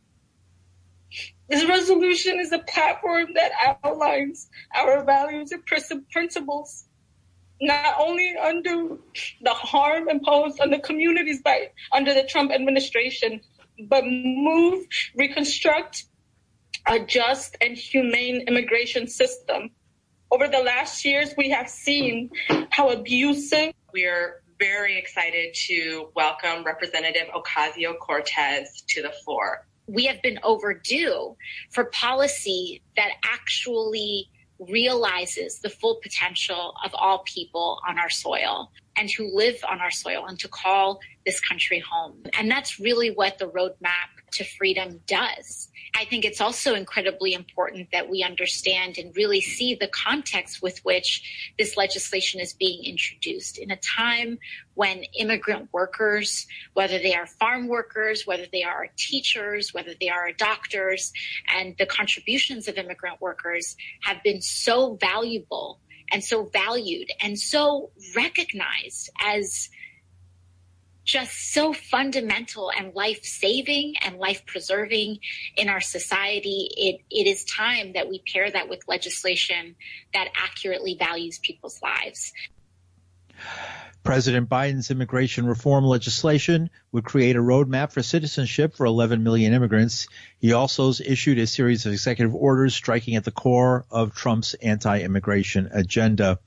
This 1.49 1.67
resolution 1.67 2.39
is 2.39 2.51
a 2.51 2.59
platform 2.59 3.27
that 3.33 3.51
outlines 3.83 4.49
our 4.75 5.03
values 5.03 5.51
and 5.51 5.65
principles, 6.11 6.85
not 7.61 7.95
only 7.99 8.35
under 8.37 8.97
the 9.41 9.53
harm 9.53 10.09
imposed 10.09 10.59
on 10.59 10.69
the 10.69 10.79
communities 10.79 11.41
by 11.41 11.69
under 11.91 12.13
the 12.13 12.23
Trump 12.23 12.51
administration, 12.51 13.41
but 13.87 14.03
move, 14.05 14.85
reconstruct 15.15 16.05
a 16.89 16.99
just 16.99 17.55
and 17.61 17.77
humane 17.77 18.41
immigration 18.47 19.07
system. 19.07 19.69
Over 20.31 20.47
the 20.47 20.57
last 20.59 21.05
years, 21.05 21.35
we 21.37 21.49
have 21.51 21.69
seen 21.69 22.31
how 22.71 22.89
abusive. 22.89 23.73
We're 23.93 24.41
very 24.57 24.97
excited 24.97 25.53
to 25.67 26.09
welcome 26.15 26.63
Representative 26.63 27.27
Ocasio 27.35 27.97
Cortez 27.99 28.83
to 28.87 29.03
the 29.03 29.11
floor. 29.23 29.67
We 29.85 30.05
have 30.05 30.19
been 30.23 30.39
overdue 30.41 31.35
for 31.69 31.85
policy 31.85 32.81
that 32.95 33.11
actually 33.23 34.27
realizes 34.57 35.59
the 35.59 35.69
full 35.69 35.99
potential 36.01 36.73
of 36.83 36.91
all 36.95 37.19
people 37.19 37.79
on 37.87 37.99
our 37.99 38.09
soil 38.09 38.71
and 38.97 39.11
who 39.11 39.33
live 39.35 39.55
on 39.69 39.79
our 39.79 39.91
soil 39.91 40.25
and 40.27 40.39
to 40.39 40.47
call 40.47 40.99
this 41.23 41.39
country 41.39 41.83
home. 41.87 42.23
And 42.33 42.49
that's 42.49 42.79
really 42.79 43.11
what 43.11 43.37
the 43.37 43.47
roadmap 43.47 44.18
to 44.33 44.43
freedom 44.43 45.01
does. 45.07 45.69
I 45.95 46.05
think 46.05 46.23
it's 46.23 46.41
also 46.41 46.75
incredibly 46.75 47.33
important 47.33 47.89
that 47.91 48.09
we 48.09 48.23
understand 48.23 48.97
and 48.97 49.15
really 49.15 49.41
see 49.41 49.75
the 49.75 49.87
context 49.87 50.61
with 50.61 50.79
which 50.85 51.51
this 51.57 51.75
legislation 51.75 52.39
is 52.39 52.53
being 52.53 52.83
introduced 52.83 53.57
in 53.57 53.71
a 53.71 53.77
time 53.77 54.37
when 54.75 55.03
immigrant 55.17 55.69
workers, 55.73 56.47
whether 56.73 56.99
they 56.99 57.15
are 57.15 57.25
farm 57.25 57.67
workers, 57.67 58.25
whether 58.25 58.45
they 58.51 58.63
are 58.63 58.87
teachers, 58.97 59.73
whether 59.73 59.93
they 59.99 60.09
are 60.09 60.31
doctors, 60.31 61.11
and 61.55 61.75
the 61.77 61.85
contributions 61.85 62.67
of 62.67 62.77
immigrant 62.77 63.19
workers 63.19 63.75
have 64.03 64.21
been 64.23 64.41
so 64.41 64.95
valuable 64.95 65.79
and 66.11 66.23
so 66.23 66.45
valued 66.45 67.09
and 67.21 67.39
so 67.39 67.91
recognized 68.15 69.09
as 69.21 69.69
just 71.09 71.51
so 71.53 71.73
fundamental 71.73 72.71
and 72.77 72.93
life 72.93 73.23
saving 73.23 73.95
and 74.03 74.19
life 74.19 74.45
preserving 74.45 75.17
in 75.57 75.67
our 75.67 75.81
society. 75.81 76.69
It, 76.77 77.01
it 77.09 77.27
is 77.27 77.43
time 77.45 77.93
that 77.93 78.07
we 78.07 78.21
pair 78.31 78.51
that 78.51 78.69
with 78.69 78.87
legislation 78.87 79.75
that 80.13 80.27
accurately 80.35 80.95
values 80.99 81.39
people's 81.39 81.81
lives. 81.81 82.31
President 84.03 84.49
Biden's 84.49 84.91
immigration 84.91 85.47
reform 85.47 85.83
legislation 85.83 86.69
would 86.91 87.05
create 87.05 87.35
a 87.35 87.39
roadmap 87.39 87.91
for 87.91 88.03
citizenship 88.03 88.75
for 88.75 88.85
11 88.85 89.23
million 89.23 89.53
immigrants. 89.53 90.07
He 90.37 90.53
also 90.53 90.89
issued 90.89 91.39
a 91.39 91.47
series 91.47 91.87
of 91.87 91.91
executive 91.93 92.35
orders 92.35 92.75
striking 92.75 93.15
at 93.15 93.25
the 93.25 93.31
core 93.31 93.85
of 93.89 94.13
Trump's 94.13 94.53
anti-immigration 94.53 95.69
agenda. 95.71 96.39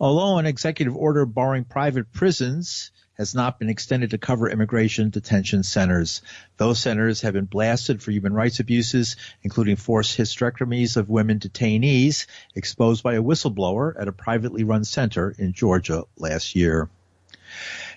Although 0.00 0.38
an 0.38 0.46
executive 0.46 0.96
order 0.96 1.26
barring 1.26 1.64
private 1.64 2.12
prisons 2.12 2.92
has 3.18 3.34
not 3.34 3.58
been 3.58 3.68
extended 3.68 4.10
to 4.10 4.18
cover 4.18 4.48
immigration 4.48 5.10
detention 5.10 5.62
centers. 5.62 6.22
Those 6.56 6.78
centers 6.78 7.22
have 7.22 7.34
been 7.34 7.46
blasted 7.46 8.02
for 8.02 8.10
human 8.10 8.32
rights 8.32 8.60
abuses, 8.60 9.16
including 9.42 9.76
forced 9.76 10.18
hysterectomies 10.18 10.96
of 10.96 11.08
women 11.08 11.38
detainees 11.38 12.26
exposed 12.54 13.02
by 13.02 13.14
a 13.14 13.22
whistleblower 13.22 13.94
at 13.98 14.08
a 14.08 14.12
privately 14.12 14.64
run 14.64 14.84
center 14.84 15.34
in 15.38 15.52
Georgia 15.52 16.04
last 16.16 16.54
year. 16.54 16.88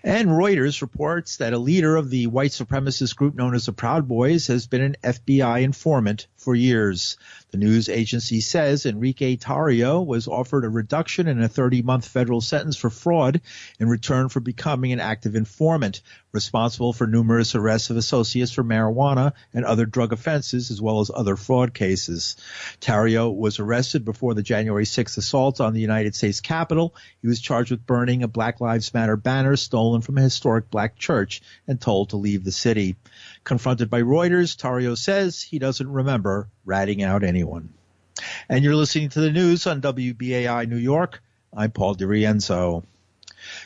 And 0.04 0.30
Reuters 0.30 0.82
reports 0.82 1.38
that 1.38 1.54
a 1.54 1.58
leader 1.58 1.98
of 1.98 2.10
the 2.10 2.28
white 2.28 2.52
supremacist 2.52 3.16
group 3.16 3.36
known 3.36 3.54
as 3.54 3.66
the 3.66 3.74
Proud 3.74 4.08
Boys 4.08 4.48
has 4.48 4.68
been 4.68 4.82
an 4.82 4.96
FBI 5.04 5.62
informant 5.62 6.28
for 6.40 6.56
years. 6.56 7.18
The 7.52 7.58
news 7.58 7.90
agency 7.90 8.42
says 8.42 8.86
Enrique 8.86 9.36
Tarrio 9.36 10.06
was 10.06 10.28
offered 10.28 10.66
a 10.66 10.70
reduction 10.70 11.28
in 11.28 11.42
a 11.42 11.48
30 11.48 11.82
month 11.82 12.08
federal 12.08 12.42
sentence 12.42 12.78
for 12.78 12.90
fraud 12.90 13.42
in 13.80 13.90
return 13.90 14.30
for 14.30 14.40
becoming 14.40 14.92
an 14.92 15.00
active 15.00 15.36
informant, 15.36 16.02
responsible 16.32 16.94
for 16.94 17.08
numerous 17.08 17.56
arrests 17.56 17.90
of 17.90 17.98
associates 17.98 18.52
for 18.52 18.64
marijuana 18.64 19.34
and 19.54 19.66
other 19.66 19.86
drug 19.86 20.14
offenses, 20.14 20.70
as 20.70 20.82
well 20.82 21.00
as 21.00 21.10
other 21.14 21.36
fraud 21.36 21.74
cases. 21.74 22.38
Tarrio 22.80 23.36
was 23.36 23.60
arrested 23.60 24.06
before 24.06 24.34
the 24.34 24.44
January 24.44 24.86
6th 24.86 25.18
assault 25.18 25.60
on 25.60 25.74
the 25.74 25.82
United 25.82 26.16
States 26.16 26.40
Capitol. 26.40 26.96
He 27.22 27.28
was 27.28 27.42
charged 27.42 27.72
with 27.72 27.86
burning 27.86 28.24
a 28.24 28.28
Black 28.28 28.62
Lives 28.62 28.94
Matter 28.94 29.18
banner 29.18 29.56
stolen 29.56 30.02
from 30.02 30.18
a 30.18 30.22
historic 30.22 30.70
black 30.70 30.98
church 30.98 31.42
and 31.68 31.82
told 31.82 32.10
to 32.10 32.18
leave 32.18 32.44
the 32.44 32.52
city. 32.52 32.96
Confronted 33.44 33.90
by 33.90 34.02
Reuters, 34.02 34.56
Tarrio 34.56 34.98
says 34.98 35.42
he 35.42 35.60
doesn't 35.60 35.92
remember 35.92 36.50
ratting 36.66 37.02
out 37.02 37.24
anyone. 37.24 37.74
And 38.48 38.64
you're 38.64 38.76
listening 38.76 39.10
to 39.10 39.22
the 39.22 39.32
news 39.32 39.66
on 39.66 39.82
WBAI 39.82 40.68
New 40.68 40.78
York. 40.78 41.22
I'm 41.56 41.72
Paul 41.72 41.96
DiRienzo. 41.96 42.84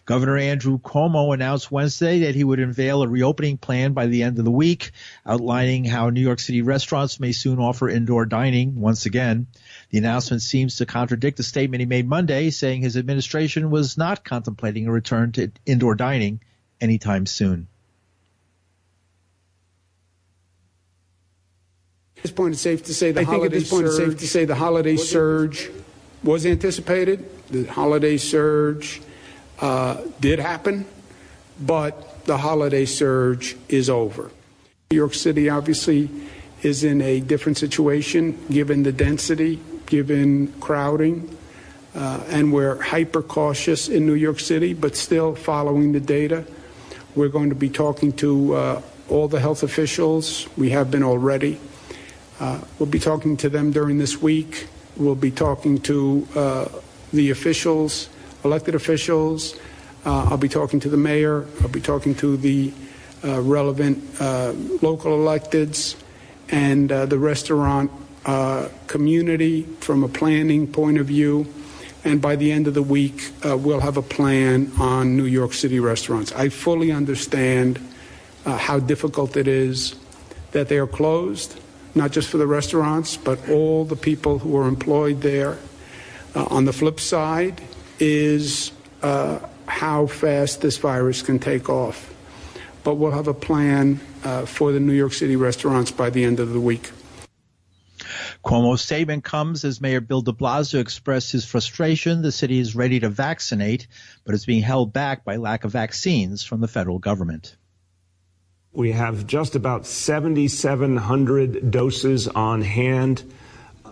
Governor 0.05 0.37
Andrew 0.37 0.77
Cuomo 0.77 1.33
announced 1.33 1.71
Wednesday 1.71 2.19
that 2.19 2.35
he 2.35 2.43
would 2.43 2.59
unveil 2.59 3.01
a 3.01 3.07
reopening 3.07 3.57
plan 3.57 3.93
by 3.93 4.05
the 4.05 4.23
end 4.23 4.37
of 4.37 4.45
the 4.45 4.51
week, 4.51 4.91
outlining 5.25 5.83
how 5.83 6.09
New 6.09 6.21
York 6.21 6.39
City 6.39 6.61
restaurants 6.61 7.19
may 7.19 7.31
soon 7.31 7.59
offer 7.59 7.89
indoor 7.89 8.25
dining 8.25 8.79
once 8.79 9.05
again. 9.05 9.47
The 9.89 9.97
announcement 9.97 10.41
seems 10.43 10.77
to 10.77 10.85
contradict 10.85 11.37
the 11.37 11.43
statement 11.43 11.81
he 11.81 11.85
made 11.85 12.07
Monday, 12.07 12.51
saying 12.51 12.81
his 12.81 12.97
administration 12.97 13.71
was 13.71 13.97
not 13.97 14.23
contemplating 14.23 14.87
a 14.87 14.91
return 14.91 15.31
to 15.33 15.51
indoor 15.65 15.95
dining 15.95 16.41
anytime 16.79 17.25
soon. 17.25 17.67
This 22.23 22.31
point, 22.31 22.53
it's 22.53 22.61
safe 22.61 22.83
to 22.85 22.93
say 22.93 23.11
the 23.11 23.21
I 23.21 23.25
think 23.25 23.43
at 23.43 23.51
this 23.51 23.69
point, 23.69 23.85
it's 23.85 23.97
safe 23.97 24.17
to 24.17 24.27
say 24.27 24.45
the 24.45 24.55
holiday 24.55 24.95
surge 24.95 25.69
was 26.23 26.45
anticipated. 26.45 27.29
The 27.49 27.65
holiday 27.65 28.17
surge 28.17 29.01
uh, 29.59 30.01
did 30.21 30.39
happen, 30.39 30.85
but 31.59 32.25
the 32.25 32.37
holiday 32.37 32.85
surge 32.85 33.57
is 33.67 33.89
over. 33.89 34.31
New 34.89 34.97
York 34.97 35.13
City 35.13 35.49
obviously 35.49 36.09
is 36.61 36.85
in 36.85 37.01
a 37.01 37.19
different 37.19 37.57
situation 37.57 38.39
given 38.49 38.83
the 38.83 38.93
density, 38.93 39.59
given 39.85 40.47
crowding, 40.61 41.37
uh, 41.93 42.23
and 42.29 42.53
we're 42.53 42.81
hyper 42.81 43.21
cautious 43.21 43.89
in 43.89 44.05
New 44.05 44.13
York 44.13 44.39
City, 44.39 44.73
but 44.73 44.95
still 44.95 45.35
following 45.35 45.91
the 45.91 45.99
data. 45.99 46.45
We're 47.15 47.27
going 47.27 47.49
to 47.49 47.55
be 47.55 47.69
talking 47.69 48.13
to 48.13 48.53
uh, 48.53 48.81
all 49.09 49.27
the 49.27 49.41
health 49.41 49.61
officials. 49.61 50.47
We 50.57 50.69
have 50.69 50.89
been 50.89 51.03
already. 51.03 51.59
Uh, 52.39 52.59
we'll 52.79 52.89
be 52.89 52.99
talking 52.99 53.37
to 53.37 53.49
them 53.49 53.71
during 53.71 53.97
this 53.97 54.21
week. 54.21 54.67
We'll 54.97 55.15
be 55.15 55.31
talking 55.31 55.79
to 55.81 56.27
uh, 56.35 56.65
the 57.11 57.29
officials, 57.29 58.09
elected 58.43 58.75
officials. 58.75 59.55
Uh, 60.05 60.25
I'll 60.29 60.37
be 60.37 60.49
talking 60.49 60.79
to 60.81 60.89
the 60.89 60.97
mayor. 60.97 61.45
I'll 61.61 61.69
be 61.69 61.81
talking 61.81 62.15
to 62.15 62.35
the 62.37 62.73
uh, 63.23 63.41
relevant 63.41 64.03
uh, 64.19 64.53
local 64.81 65.17
electeds 65.17 65.95
and 66.49 66.89
the 66.89 67.17
restaurant 67.17 67.89
community 68.87 69.63
from 69.79 70.03
a 70.03 70.07
planning 70.07 70.67
point 70.67 70.97
of 70.97 71.07
view. 71.07 71.51
And 72.03 72.21
by 72.21 72.35
the 72.35 72.51
end 72.51 72.67
of 72.67 72.73
the 72.73 72.83
week, 72.83 73.31
we'll 73.43 73.79
have 73.79 73.97
a 73.97 74.01
plan 74.01 74.71
on 74.77 75.15
New 75.15 75.25
York 75.25 75.53
City 75.53 75.79
restaurants. 75.79 76.31
I 76.33 76.49
fully 76.49 76.91
understand 76.91 77.79
how 78.45 78.79
difficult 78.79 79.37
it 79.37 79.47
is 79.47 79.95
that 80.51 80.67
they 80.67 80.77
are 80.77 80.85
closed, 80.85 81.59
not 81.95 82.11
just 82.11 82.29
for 82.29 82.37
the 82.37 82.47
restaurants, 82.47 83.17
but 83.17 83.49
all 83.49 83.85
the 83.85 83.95
people 83.95 84.39
who 84.39 84.57
are 84.57 84.67
employed 84.67 85.21
there. 85.21 85.57
Uh, 86.35 86.45
on 86.49 86.65
the 86.65 86.73
flip 86.73 86.99
side 86.99 87.61
is 87.99 88.71
uh, 89.01 89.39
how 89.67 90.07
fast 90.07 90.61
this 90.61 90.77
virus 90.77 91.21
can 91.21 91.39
take 91.39 91.69
off. 91.69 92.13
But 92.83 92.95
we'll 92.95 93.11
have 93.11 93.27
a 93.27 93.33
plan 93.33 93.99
uh, 94.23 94.45
for 94.45 94.71
the 94.71 94.79
New 94.79 94.93
York 94.93 95.13
City 95.13 95.35
restaurants 95.35 95.91
by 95.91 96.09
the 96.09 96.25
end 96.25 96.39
of 96.39 96.51
the 96.51 96.59
week. 96.59 96.91
Cuomo's 98.43 98.81
statement 98.81 99.23
comes 99.23 99.63
as 99.63 99.79
Mayor 99.79 100.01
Bill 100.01 100.21
de 100.21 100.33
Blasio 100.33 100.79
expressed 100.79 101.31
his 101.31 101.45
frustration. 101.45 102.21
The 102.21 102.31
city 102.31 102.59
is 102.59 102.75
ready 102.75 102.99
to 102.99 103.09
vaccinate, 103.09 103.87
but 104.25 104.35
is 104.35 104.45
being 104.45 104.61
held 104.61 104.91
back 104.91 105.23
by 105.23 105.37
lack 105.37 105.63
of 105.63 105.71
vaccines 105.71 106.43
from 106.43 106.59
the 106.59 106.67
federal 106.67 106.99
government. 106.99 107.55
We 108.73 108.91
have 108.93 109.27
just 109.27 109.55
about 109.55 109.85
7,700 109.85 111.69
doses 111.69 112.27
on 112.27 112.61
hand. 112.63 113.23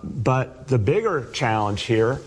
But 0.04 0.68
the 0.68 0.80
bigger 0.80 1.30
challenge 1.34 1.84
here 1.84 2.20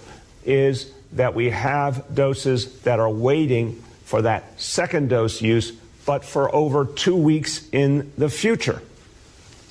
is 0.44 0.92
that 1.12 1.34
we 1.34 1.50
have 1.50 2.14
doses 2.14 2.80
that 2.82 3.00
are 3.00 3.10
waiting 3.10 3.82
for 4.04 4.22
that 4.22 4.60
second 4.60 5.08
dose 5.08 5.42
use, 5.42 5.72
but 6.06 6.24
for 6.24 6.54
over 6.54 6.84
two 6.84 7.16
weeks 7.16 7.68
in 7.72 8.12
the 8.16 8.28
future. 8.28 8.82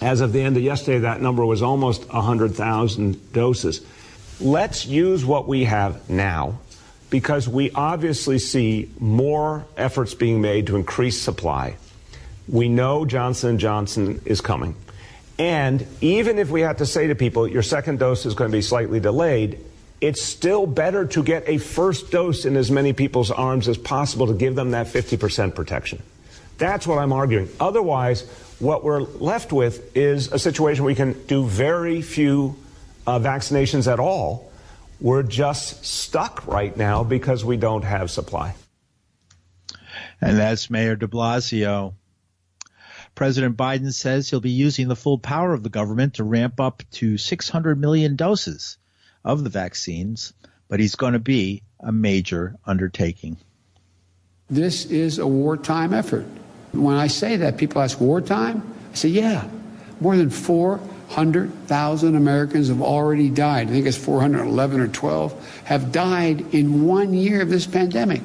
As 0.01 0.19
of 0.19 0.33
the 0.33 0.41
end 0.41 0.57
of 0.57 0.63
yesterday, 0.63 0.99
that 0.99 1.21
number 1.21 1.45
was 1.45 1.61
almost 1.61 2.11
100,000 2.11 3.31
doses. 3.31 3.79
Let's 4.41 4.85
use 4.85 5.23
what 5.23 5.47
we 5.47 5.63
have 5.63 6.09
now 6.09 6.59
because 7.09 7.47
we 7.47 7.71
obviously 7.71 8.39
see 8.39 8.89
more 8.99 9.65
efforts 9.77 10.13
being 10.13 10.41
made 10.41 10.67
to 10.67 10.75
increase 10.75 11.21
supply. 11.21 11.77
We 12.47 12.69
know 12.69 13.05
Johnson 13.05 13.57
& 13.57 13.59
Johnson 13.59 14.21
is 14.25 14.41
coming. 14.41 14.75
And 15.39 15.85
even 16.01 16.37
if 16.37 16.49
we 16.49 16.61
had 16.61 16.77
to 16.79 16.85
say 16.85 17.07
to 17.07 17.15
people, 17.15 17.47
your 17.47 17.63
second 17.63 17.99
dose 17.99 18.25
is 18.25 18.35
going 18.35 18.51
to 18.51 18.55
be 18.55 18.61
slightly 18.61 18.99
delayed, 18.99 19.59
it's 20.01 20.21
still 20.21 20.67
better 20.67 21.05
to 21.05 21.23
get 21.23 21.47
a 21.47 21.57
first 21.57 22.11
dose 22.11 22.45
in 22.45 22.57
as 22.57 22.69
many 22.69 22.93
people's 22.93 23.31
arms 23.31 23.67
as 23.67 23.77
possible 23.77 24.27
to 24.27 24.33
give 24.33 24.55
them 24.55 24.71
that 24.71 24.87
50% 24.87 25.55
protection. 25.55 26.03
That's 26.57 26.85
what 26.85 26.99
I'm 26.99 27.13
arguing. 27.13 27.49
Otherwise, 27.59 28.21
what 28.59 28.83
we're 28.83 28.99
left 28.99 29.51
with 29.51 29.95
is 29.95 30.31
a 30.31 30.39
situation 30.39 30.83
where 30.83 30.91
we 30.91 30.95
can 30.95 31.13
do 31.25 31.45
very 31.45 32.01
few 32.01 32.55
uh, 33.07 33.19
vaccinations 33.19 33.91
at 33.91 33.99
all. 33.99 34.51
We're 35.01 35.23
just 35.23 35.83
stuck 35.83 36.45
right 36.47 36.75
now 36.75 37.03
because 37.03 37.43
we 37.43 37.57
don't 37.57 37.83
have 37.83 38.11
supply. 38.11 38.55
And 40.21 40.37
that's 40.37 40.69
Mayor 40.69 40.95
de 40.95 41.07
Blasio. 41.07 41.93
President 43.15 43.55
Biden 43.55 43.93
says 43.93 44.29
he'll 44.29 44.39
be 44.39 44.49
using 44.49 44.87
the 44.87 44.95
full 44.95 45.19
power 45.19 45.53
of 45.53 45.63
the 45.63 45.69
government 45.69 46.15
to 46.15 46.23
ramp 46.23 46.59
up 46.59 46.83
to 46.93 47.17
600 47.17 47.79
million 47.79 48.15
doses 48.15 48.77
of 49.23 49.43
the 49.43 49.49
vaccines, 49.49 50.33
but 50.67 50.79
he's 50.79 50.95
going 50.95 51.13
to 51.13 51.19
be 51.19 51.61
a 51.79 51.91
major 51.91 52.55
undertaking. 52.65 53.37
This 54.49 54.85
is 54.85 55.19
a 55.19 55.27
wartime 55.27 55.93
effort. 55.93 56.25
When 56.71 56.95
I 56.95 57.07
say 57.07 57.37
that, 57.37 57.57
people 57.57 57.81
ask, 57.81 57.99
wartime? 58.01 58.63
I 58.91 58.95
say, 58.95 59.09
yeah. 59.09 59.47
More 59.99 60.17
than 60.17 60.31
400,000 60.31 62.15
Americans 62.15 62.67
have 62.69 62.81
already 62.81 63.29
died. 63.29 63.67
I 63.67 63.71
think 63.71 63.85
it's 63.85 63.97
411 63.97 64.79
or 64.79 64.87
12 64.87 65.63
have 65.65 65.91
died 65.91 66.53
in 66.53 66.85
one 66.85 67.13
year 67.13 67.41
of 67.41 67.49
this 67.49 67.67
pandemic. 67.67 68.21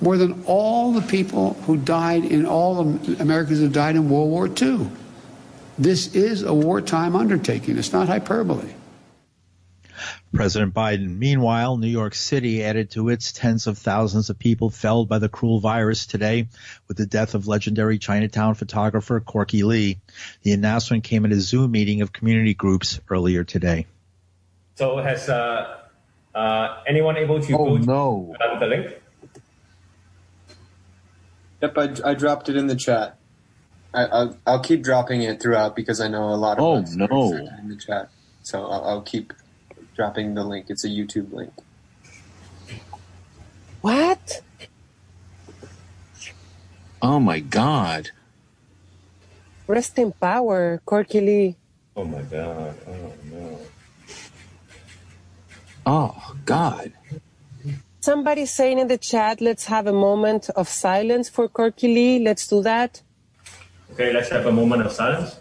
More 0.00 0.16
than 0.16 0.44
all 0.46 0.92
the 0.92 1.02
people 1.02 1.54
who 1.66 1.76
died 1.76 2.24
in 2.24 2.46
all 2.46 2.82
the 2.82 3.16
Americans 3.20 3.60
who 3.60 3.68
died 3.68 3.96
in 3.96 4.10
World 4.10 4.30
War 4.30 4.48
II. 4.48 4.88
This 5.78 6.14
is 6.14 6.42
a 6.42 6.54
wartime 6.54 7.16
undertaking. 7.16 7.78
It's 7.78 7.92
not 7.92 8.08
hyperbole. 8.08 8.72
President 10.34 10.74
Biden. 10.74 11.18
Meanwhile, 11.18 11.76
New 11.76 11.88
York 11.88 12.14
City 12.14 12.64
added 12.64 12.90
to 12.92 13.08
its 13.08 13.32
tens 13.32 13.66
of 13.66 13.78
thousands 13.78 14.30
of 14.30 14.38
people 14.38 14.68
felled 14.68 15.08
by 15.08 15.18
the 15.18 15.28
cruel 15.28 15.60
virus 15.60 16.06
today 16.06 16.48
with 16.88 16.96
the 16.96 17.06
death 17.06 17.34
of 17.34 17.46
legendary 17.46 17.98
Chinatown 17.98 18.54
photographer 18.54 19.20
Corky 19.20 19.62
Lee. 19.62 19.98
The 20.42 20.52
announcement 20.52 21.04
came 21.04 21.24
at 21.24 21.32
a 21.32 21.40
Zoom 21.40 21.70
meeting 21.70 22.02
of 22.02 22.12
community 22.12 22.54
groups 22.54 23.00
earlier 23.08 23.44
today. 23.44 23.86
So 24.74 24.98
has 24.98 25.28
uh, 25.28 25.78
uh, 26.34 26.82
anyone 26.86 27.16
able 27.16 27.40
to 27.40 27.56
oh, 27.56 27.64
go 27.64 27.76
no. 27.76 28.36
uh, 28.40 28.58
the 28.58 28.66
link? 28.66 29.00
Yep, 31.64 31.78
I, 31.78 32.10
I 32.10 32.14
dropped 32.14 32.50
it 32.50 32.56
in 32.56 32.66
the 32.66 32.76
chat. 32.76 33.16
I, 33.94 34.04
I'll, 34.04 34.38
I'll 34.46 34.60
keep 34.60 34.82
dropping 34.82 35.22
it 35.22 35.40
throughout 35.40 35.74
because 35.74 35.98
I 35.98 36.08
know 36.08 36.24
a 36.28 36.36
lot 36.36 36.58
of 36.58 36.64
Oh, 36.64 36.80
no. 36.94 37.32
in 37.58 37.70
the 37.70 37.76
chat. 37.76 38.10
So 38.42 38.66
I'll, 38.66 38.84
I'll 38.84 39.02
keep 39.02 39.32
dropping 39.96 40.34
the 40.34 40.44
link. 40.44 40.66
It's 40.68 40.84
a 40.84 40.88
YouTube 40.88 41.32
link. 41.32 41.54
What? 43.80 44.42
Oh 47.00 47.18
my 47.18 47.40
God. 47.40 48.10
Rest 49.66 49.98
in 49.98 50.12
power, 50.20 50.82
Corky 50.84 51.22
Lee. 51.22 51.56
Oh 51.96 52.04
my 52.04 52.20
god! 52.22 52.76
Oh 52.86 53.12
no! 53.32 53.58
Oh 55.86 56.36
God. 56.44 56.92
Somebody 58.04 58.44
saying 58.44 58.78
in 58.80 58.88
the 58.88 58.98
chat, 58.98 59.40
let's 59.40 59.64
have 59.64 59.86
a 59.86 59.92
moment 59.94 60.50
of 60.50 60.68
silence 60.68 61.30
for 61.30 61.48
Corky 61.48 61.88
Lee. 61.88 62.18
Let's 62.18 62.46
do 62.46 62.62
that. 62.62 63.00
Okay, 63.92 64.12
let's 64.12 64.28
have 64.28 64.44
a 64.44 64.52
moment 64.52 64.84
of 64.84 64.92
silence. 64.92 65.40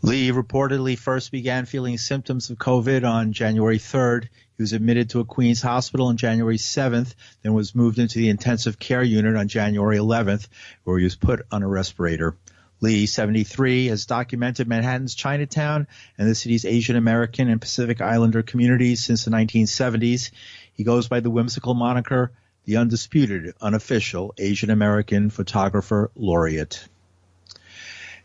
Lee 0.00 0.32
reportedly 0.32 0.96
first 0.96 1.30
began 1.30 1.66
feeling 1.66 1.98
symptoms 1.98 2.48
of 2.48 2.56
COVID 2.56 3.06
on 3.06 3.34
January 3.34 3.76
3rd. 3.76 4.28
He 4.56 4.62
was 4.62 4.72
admitted 4.72 5.10
to 5.10 5.20
a 5.20 5.26
Queens 5.26 5.60
hospital 5.60 6.06
on 6.06 6.16
January 6.16 6.56
7th, 6.56 7.14
then 7.42 7.52
was 7.52 7.74
moved 7.74 7.98
into 7.98 8.18
the 8.18 8.30
intensive 8.30 8.78
care 8.78 9.02
unit 9.02 9.36
on 9.36 9.48
January 9.48 9.98
11th, 9.98 10.48
where 10.84 10.96
he 10.96 11.04
was 11.04 11.16
put 11.16 11.42
on 11.52 11.62
a 11.62 11.68
respirator. 11.68 12.38
Lee, 12.82 13.04
73, 13.04 13.88
has 13.88 14.06
documented 14.06 14.66
Manhattan's 14.66 15.14
Chinatown 15.14 15.86
and 16.16 16.28
the 16.28 16.34
city's 16.34 16.64
Asian 16.64 16.96
American 16.96 17.50
and 17.50 17.60
Pacific 17.60 18.00
Islander 18.00 18.42
communities 18.42 19.04
since 19.04 19.24
the 19.24 19.30
1970s. 19.30 20.30
He 20.72 20.82
goes 20.82 21.06
by 21.06 21.20
the 21.20 21.28
whimsical 21.28 21.74
moniker, 21.74 22.32
the 22.64 22.78
undisputed, 22.78 23.54
unofficial 23.60 24.34
Asian 24.38 24.70
American 24.70 25.28
photographer 25.28 26.10
laureate. 26.14 26.88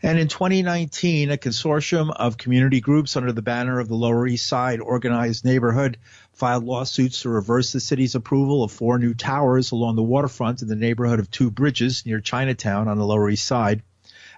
And 0.02 0.18
in 0.18 0.28
2019, 0.28 1.30
a 1.30 1.36
consortium 1.36 2.10
of 2.14 2.38
community 2.38 2.80
groups 2.80 3.16
under 3.16 3.32
the 3.32 3.42
banner 3.42 3.78
of 3.78 3.88
the 3.88 3.94
Lower 3.94 4.26
East 4.26 4.46
Side 4.46 4.80
Organized 4.80 5.44
Neighborhood 5.44 5.98
filed 6.32 6.64
lawsuits 6.64 7.22
to 7.22 7.28
reverse 7.28 7.72
the 7.72 7.80
city's 7.80 8.14
approval 8.14 8.62
of 8.62 8.72
four 8.72 8.98
new 8.98 9.14
towers 9.14 9.72
along 9.72 9.96
the 9.96 10.02
waterfront 10.02 10.62
in 10.62 10.68
the 10.68 10.76
neighborhood 10.76 11.18
of 11.18 11.30
Two 11.30 11.50
Bridges 11.50 12.06
near 12.06 12.20
Chinatown 12.20 12.88
on 12.88 12.96
the 12.98 13.06
Lower 13.06 13.28
East 13.28 13.46
Side. 13.46 13.82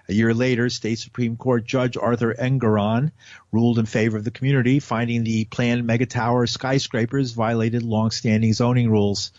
A 0.09 0.13
year 0.13 0.33
later, 0.33 0.71
State 0.71 0.97
Supreme 0.97 1.37
Court 1.37 1.63
Judge 1.63 1.95
Arthur 1.95 2.33
Engoron 2.33 3.11
ruled 3.51 3.77
in 3.77 3.85
favor 3.85 4.17
of 4.17 4.23
the 4.23 4.31
community, 4.31 4.79
finding 4.79 5.23
the 5.23 5.45
planned 5.45 5.87
megatower 5.87 6.49
skyscrapers 6.49 7.33
violated 7.33 7.83
longstanding 7.83 8.53
zoning 8.53 8.89
rules. 8.89 9.31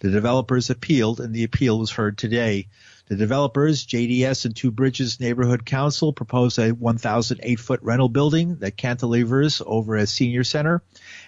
The 0.00 0.10
developers 0.10 0.68
appealed, 0.68 1.20
and 1.20 1.34
the 1.34 1.44
appeal 1.44 1.78
was 1.78 1.92
heard 1.92 2.18
today. 2.18 2.68
The 3.06 3.16
developers, 3.16 3.86
JDS 3.86 4.44
and 4.44 4.54
Two 4.54 4.70
Bridges 4.70 5.18
Neighborhood 5.18 5.64
Council, 5.64 6.12
proposed 6.12 6.58
a 6.58 6.72
1,008 6.72 7.58
foot 7.58 7.80
rental 7.82 8.10
building 8.10 8.56
that 8.56 8.76
cantilevers 8.76 9.62
over 9.64 9.96
a 9.96 10.06
senior 10.06 10.44
center, 10.44 10.82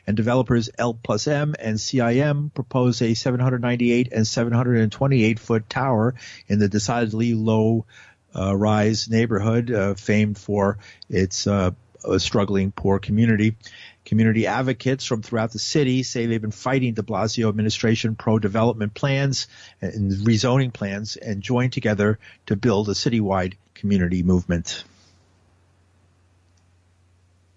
and 0.06 0.14
developers 0.14 0.68
L 0.76 0.92
plus 0.92 1.26
M 1.26 1.54
and 1.58 1.78
CIM 1.78 2.52
proposed 2.52 3.00
a 3.00 3.14
798 3.14 4.12
and 4.12 4.26
728 4.26 5.38
foot 5.38 5.70
tower 5.70 6.14
in 6.48 6.58
the 6.58 6.68
decidedly 6.68 7.32
low 7.32 7.86
rise 8.34 9.08
neighborhood, 9.08 9.70
uh, 9.70 9.94
famed 9.94 10.38
for 10.38 10.78
its 11.08 11.46
uh, 11.46 11.72
struggling 12.18 12.72
poor 12.72 12.98
community. 12.98 13.56
Community 14.04 14.46
advocates 14.46 15.04
from 15.04 15.22
throughout 15.22 15.52
the 15.52 15.58
city 15.58 16.02
say 16.02 16.26
they've 16.26 16.40
been 16.40 16.50
fighting 16.50 16.94
de 16.94 17.02
Blasio 17.02 17.48
administration 17.48 18.16
pro-development 18.16 18.94
plans 18.94 19.46
and 19.80 20.10
rezoning 20.10 20.72
plans 20.72 21.16
and 21.16 21.42
joined 21.42 21.72
together 21.72 22.18
to 22.46 22.56
build 22.56 22.88
a 22.88 22.92
citywide 22.92 23.54
community 23.74 24.22
movement. 24.22 24.84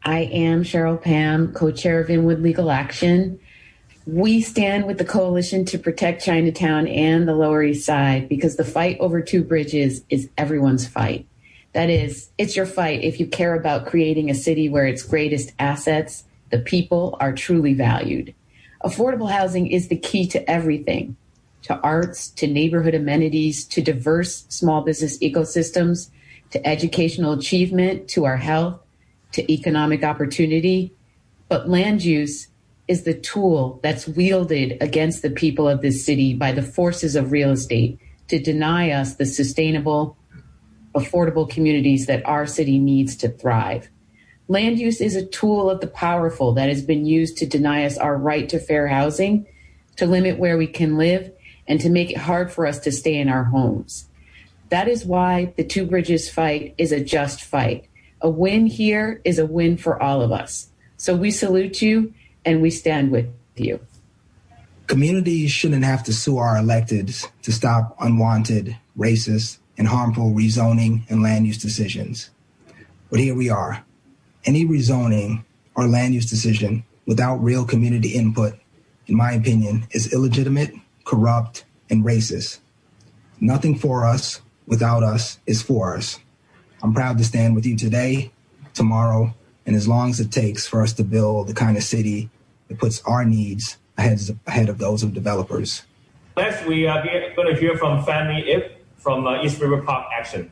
I 0.06 0.20
am 0.20 0.64
Cheryl 0.64 1.02
Pam, 1.02 1.54
co-chair 1.54 2.02
of 2.02 2.10
Inwood 2.10 2.42
Legal 2.42 2.70
Action. 2.70 3.40
We 4.06 4.42
stand 4.42 4.86
with 4.86 4.98
the 4.98 5.06
coalition 5.06 5.64
to 5.66 5.78
protect 5.78 6.26
Chinatown 6.26 6.88
and 6.88 7.26
the 7.26 7.36
Lower 7.36 7.64
East 7.64 7.86
Side 7.86 8.28
because 8.28 8.58
the 8.58 8.66
fight 8.66 8.98
over 9.00 9.22
two 9.22 9.44
bridges 9.44 10.04
is 10.10 10.30
everyone's 10.38 10.86
fight. 10.86 11.26
That 11.72 11.90
is, 11.90 12.30
it's 12.38 12.56
your 12.56 12.66
fight 12.66 13.04
if 13.04 13.20
you 13.20 13.28
care 13.28 13.56
about 13.56 13.88
creating 13.88 14.30
a 14.30 14.36
city 14.36 14.68
where 14.68 14.86
its 14.86 15.04
greatest 15.04 15.54
assets, 15.58 16.26
the 16.50 16.60
people, 16.60 17.18
are 17.22 17.34
truly 17.34 17.74
valued. 17.74 18.36
Affordable 18.84 19.32
housing 19.32 19.68
is 19.68 19.88
the 19.88 19.96
key 19.98 20.28
to 20.28 20.50
everything 20.50 21.16
to 21.64 21.80
arts, 21.80 22.28
to 22.28 22.46
neighborhood 22.46 22.94
amenities, 22.94 23.64
to 23.64 23.82
diverse 23.82 24.46
small 24.50 24.82
business 24.82 25.18
ecosystems. 25.20 26.10
to 26.52 26.68
educational 26.68 27.34
achievement, 27.34 28.08
to 28.08 28.26
our 28.26 28.38
health, 28.38 28.80
to 29.32 29.52
economic 29.52 30.04
opportunity. 30.04 30.94
But 31.50 31.68
land 31.68 32.04
use 32.04 32.48
is 32.88 33.04
the 33.04 33.14
tool 33.14 33.80
that's 33.82 34.08
wielded 34.08 34.78
against 34.82 35.22
the 35.22 35.30
people 35.30 35.68
of 35.68 35.82
this 35.82 36.06
city 36.06 36.34
by 36.34 36.52
the 36.52 36.62
forces 36.62 37.16
of 37.16 37.32
real 37.32 37.52
estate 37.52 38.00
to 38.28 38.40
deny 38.40 38.92
us 38.92 39.16
the 39.16 39.26
sustainable, 39.26 40.18
affordable 40.96 41.50
communities 41.50 42.06
that 42.08 42.26
our 42.26 42.46
city 42.46 42.80
needs 42.80 43.16
to 43.16 43.30
thrive. 43.30 43.90
Land 44.48 44.80
use 44.80 45.00
is 45.00 45.16
a 45.16 45.26
tool 45.26 45.70
of 45.70 45.80
the 45.80 45.88
powerful 45.88 46.54
that 46.54 46.68
has 46.68 46.82
been 46.82 47.06
used 47.06 47.38
to 47.38 47.46
deny 47.46 47.86
us 47.86 47.98
our 47.98 48.18
right 48.18 48.50
to 48.50 48.60
fair 48.60 48.88
housing, 48.88 49.46
to 49.96 50.06
limit 50.06 50.38
where 50.38 50.58
we 50.58 50.68
can 50.68 50.98
live, 50.98 51.32
and 51.68 51.80
to 51.80 51.90
make 51.90 52.12
it 52.12 52.18
hard 52.18 52.52
for 52.52 52.68
us 52.68 52.80
to 52.80 52.92
stay 52.92 53.16
in 53.16 53.30
our 53.30 53.46
homes. 53.46 54.10
That 54.70 54.90
is 54.90 55.06
why 55.06 55.54
the 55.56 55.64
Two 55.64 55.86
Bridges 55.86 56.30
fight 56.30 56.76
is 56.78 56.92
a 56.92 57.04
just 57.04 57.42
fight. 57.42 57.88
A 58.22 58.30
win 58.30 58.66
here 58.66 59.22
is 59.24 59.40
a 59.40 59.46
win 59.46 59.78
for 59.78 60.02
all 60.02 60.22
of 60.22 60.32
us. 60.32 60.70
So 60.98 61.16
we 61.16 61.32
salute 61.32 61.82
you 61.82 62.14
and 62.46 62.62
we 62.62 62.70
stand 62.70 63.12
with 63.12 63.28
you. 63.56 63.80
Communities 64.88 65.52
shouldn't 65.52 65.86
have 65.86 66.04
to 66.04 66.14
sue 66.14 66.38
our 66.38 66.56
electeds 66.56 67.30
to 67.44 67.52
stop 67.52 67.96
unwanted, 68.00 68.78
racist, 68.98 69.58
and 69.78 69.88
harmful 69.88 70.32
rezoning 70.32 71.10
and 71.10 71.24
land 71.24 71.48
use 71.48 71.58
decisions. 71.58 72.30
But 73.10 73.20
here 73.20 73.36
we 73.36 73.50
are. 73.50 73.84
Any 74.46 74.66
rezoning 74.66 75.46
or 75.76 75.88
land 75.88 76.14
use 76.14 76.30
decision 76.30 76.84
without 77.06 77.38
real 77.38 77.66
community 77.66 78.10
input, 78.10 78.56
in 79.08 79.16
my 79.16 79.32
opinion, 79.32 79.88
is 79.92 80.14
illegitimate, 80.14 80.74
corrupt, 81.06 81.66
and 81.90 82.04
racist. 82.04 82.60
Nothing 83.40 83.78
for 83.78 84.06
us 84.06 84.42
without 84.68 85.04
us 85.04 85.40
is 85.46 85.62
for 85.62 85.96
us. 85.96 86.20
I'm 86.82 86.94
proud 86.94 87.18
to 87.18 87.24
stand 87.24 87.56
with 87.56 87.66
you 87.66 87.78
today, 87.78 88.32
tomorrow, 88.74 89.34
and 89.66 89.76
as 89.76 89.88
long 89.88 90.10
as 90.10 90.20
it 90.20 90.32
takes 90.32 90.68
for 90.68 90.82
us 90.82 90.94
to 90.94 91.04
build 91.04 91.48
the 91.48 91.54
kind 91.54 91.78
of 91.78 91.84
city 91.84 92.30
that 92.74 92.80
puts 92.80 93.02
our 93.04 93.24
needs 93.24 93.78
ahead, 93.98 94.20
ahead 94.48 94.70
of 94.70 94.78
those 94.80 95.04
of 95.04 95.14
developers. 95.14 95.84
Next, 96.36 96.66
we 96.66 96.88
are 96.88 97.04
going 97.36 97.54
to 97.54 97.60
hear 97.60 97.78
from 97.78 98.04
Fanny 98.04 98.50
Ip 98.50 98.84
from 98.98 99.28
uh, 99.28 99.44
East 99.44 99.62
River 99.62 99.82
Park 99.82 100.08
Action. 100.18 100.52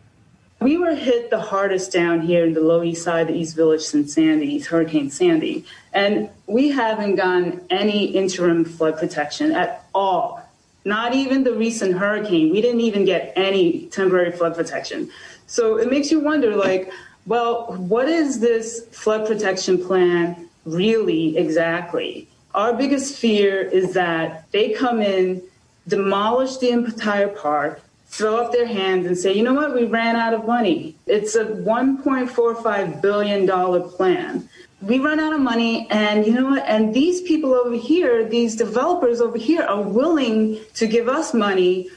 We 0.59 0.77
were 0.77 0.93
hit 0.93 1.31
the 1.31 1.39
hardest 1.39 1.91
down 1.91 2.21
here 2.21 2.45
in 2.45 2.53
the 2.53 2.61
Low 2.61 2.83
East 2.83 3.03
Side, 3.03 3.27
the 3.27 3.33
East 3.33 3.55
Village 3.55 3.81
since 3.81 4.13
Sandy, 4.13 4.59
Hurricane 4.59 5.09
Sandy. 5.09 5.65
And 5.91 6.29
we 6.45 6.69
haven't 6.69 7.15
gotten 7.15 7.65
any 7.71 8.05
interim 8.05 8.63
flood 8.63 8.99
protection 8.99 9.53
at 9.53 9.85
all. 9.95 10.47
Not 10.85 11.15
even 11.15 11.43
the 11.43 11.53
recent 11.53 11.97
hurricane. 11.97 12.51
We 12.51 12.61
didn't 12.61 12.81
even 12.81 13.05
get 13.05 13.33
any 13.35 13.87
temporary 13.87 14.31
flood 14.31 14.55
protection. 14.55 15.09
So 15.47 15.77
it 15.77 15.89
makes 15.89 16.11
you 16.11 16.19
wonder 16.19 16.55
like, 16.55 16.91
well, 17.25 17.73
what 17.73 18.07
is 18.07 18.39
this 18.39 18.85
flood 18.91 19.25
protection 19.25 19.83
plan 19.83 20.47
really 20.65 21.37
exactly? 21.37 22.27
Our 22.53 22.73
biggest 22.73 23.15
fear 23.15 23.61
is 23.61 23.93
that 23.93 24.51
they 24.51 24.71
come 24.71 25.01
in, 25.01 25.41
demolish 25.87 26.57
the 26.57 26.69
entire 26.69 27.29
park, 27.29 27.81
throw 28.07 28.37
up 28.37 28.51
their 28.51 28.67
hands 28.67 29.07
and 29.07 29.17
say, 29.17 29.33
you 29.33 29.41
know 29.41 29.53
what, 29.53 29.73
we 29.73 29.85
ran 29.85 30.17
out 30.17 30.33
of 30.33 30.45
money. 30.45 30.95
It's 31.07 31.35
a 31.35 31.45
$1.45 31.45 33.01
billion 33.01 33.89
plan. 33.89 34.49
We 34.81 34.99
run 34.99 35.19
out 35.19 35.31
of 35.31 35.39
money, 35.39 35.87
and 35.91 36.25
you 36.25 36.33
know 36.33 36.49
what? 36.49 36.63
And 36.65 36.93
these 36.93 37.21
people 37.21 37.53
over 37.53 37.75
here, 37.75 38.27
these 38.27 38.55
developers 38.55 39.21
over 39.21 39.37
here, 39.37 39.61
are 39.61 39.81
willing 39.81 40.59
to 40.73 40.87
give 40.87 41.07
us 41.07 41.33
money, 41.33 41.89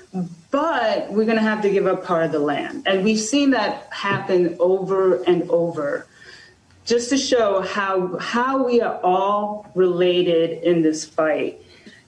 but 0.51 1.11
we're 1.11 1.25
going 1.25 1.39
to 1.39 1.43
have 1.43 1.63
to 1.63 1.71
give 1.71 1.87
up 1.87 2.05
part 2.05 2.27
of 2.27 2.33
the 2.33 2.39
land. 2.39 2.85
And 2.87 3.03
we've 3.03 3.19
seen 3.19 3.51
that 3.51 3.89
happen 3.91 4.57
over 4.61 5.23
and 5.25 5.51
over 5.51 6.07
just 6.85 7.09
to 7.11 7.17
show 7.17 7.61
how 7.61 8.17
how 8.19 8.65
we 8.65 8.81
are 8.81 9.01
all 9.03 9.67
related 9.75 10.63
in 10.63 10.83
this 10.83 11.05
fight. 11.05 11.61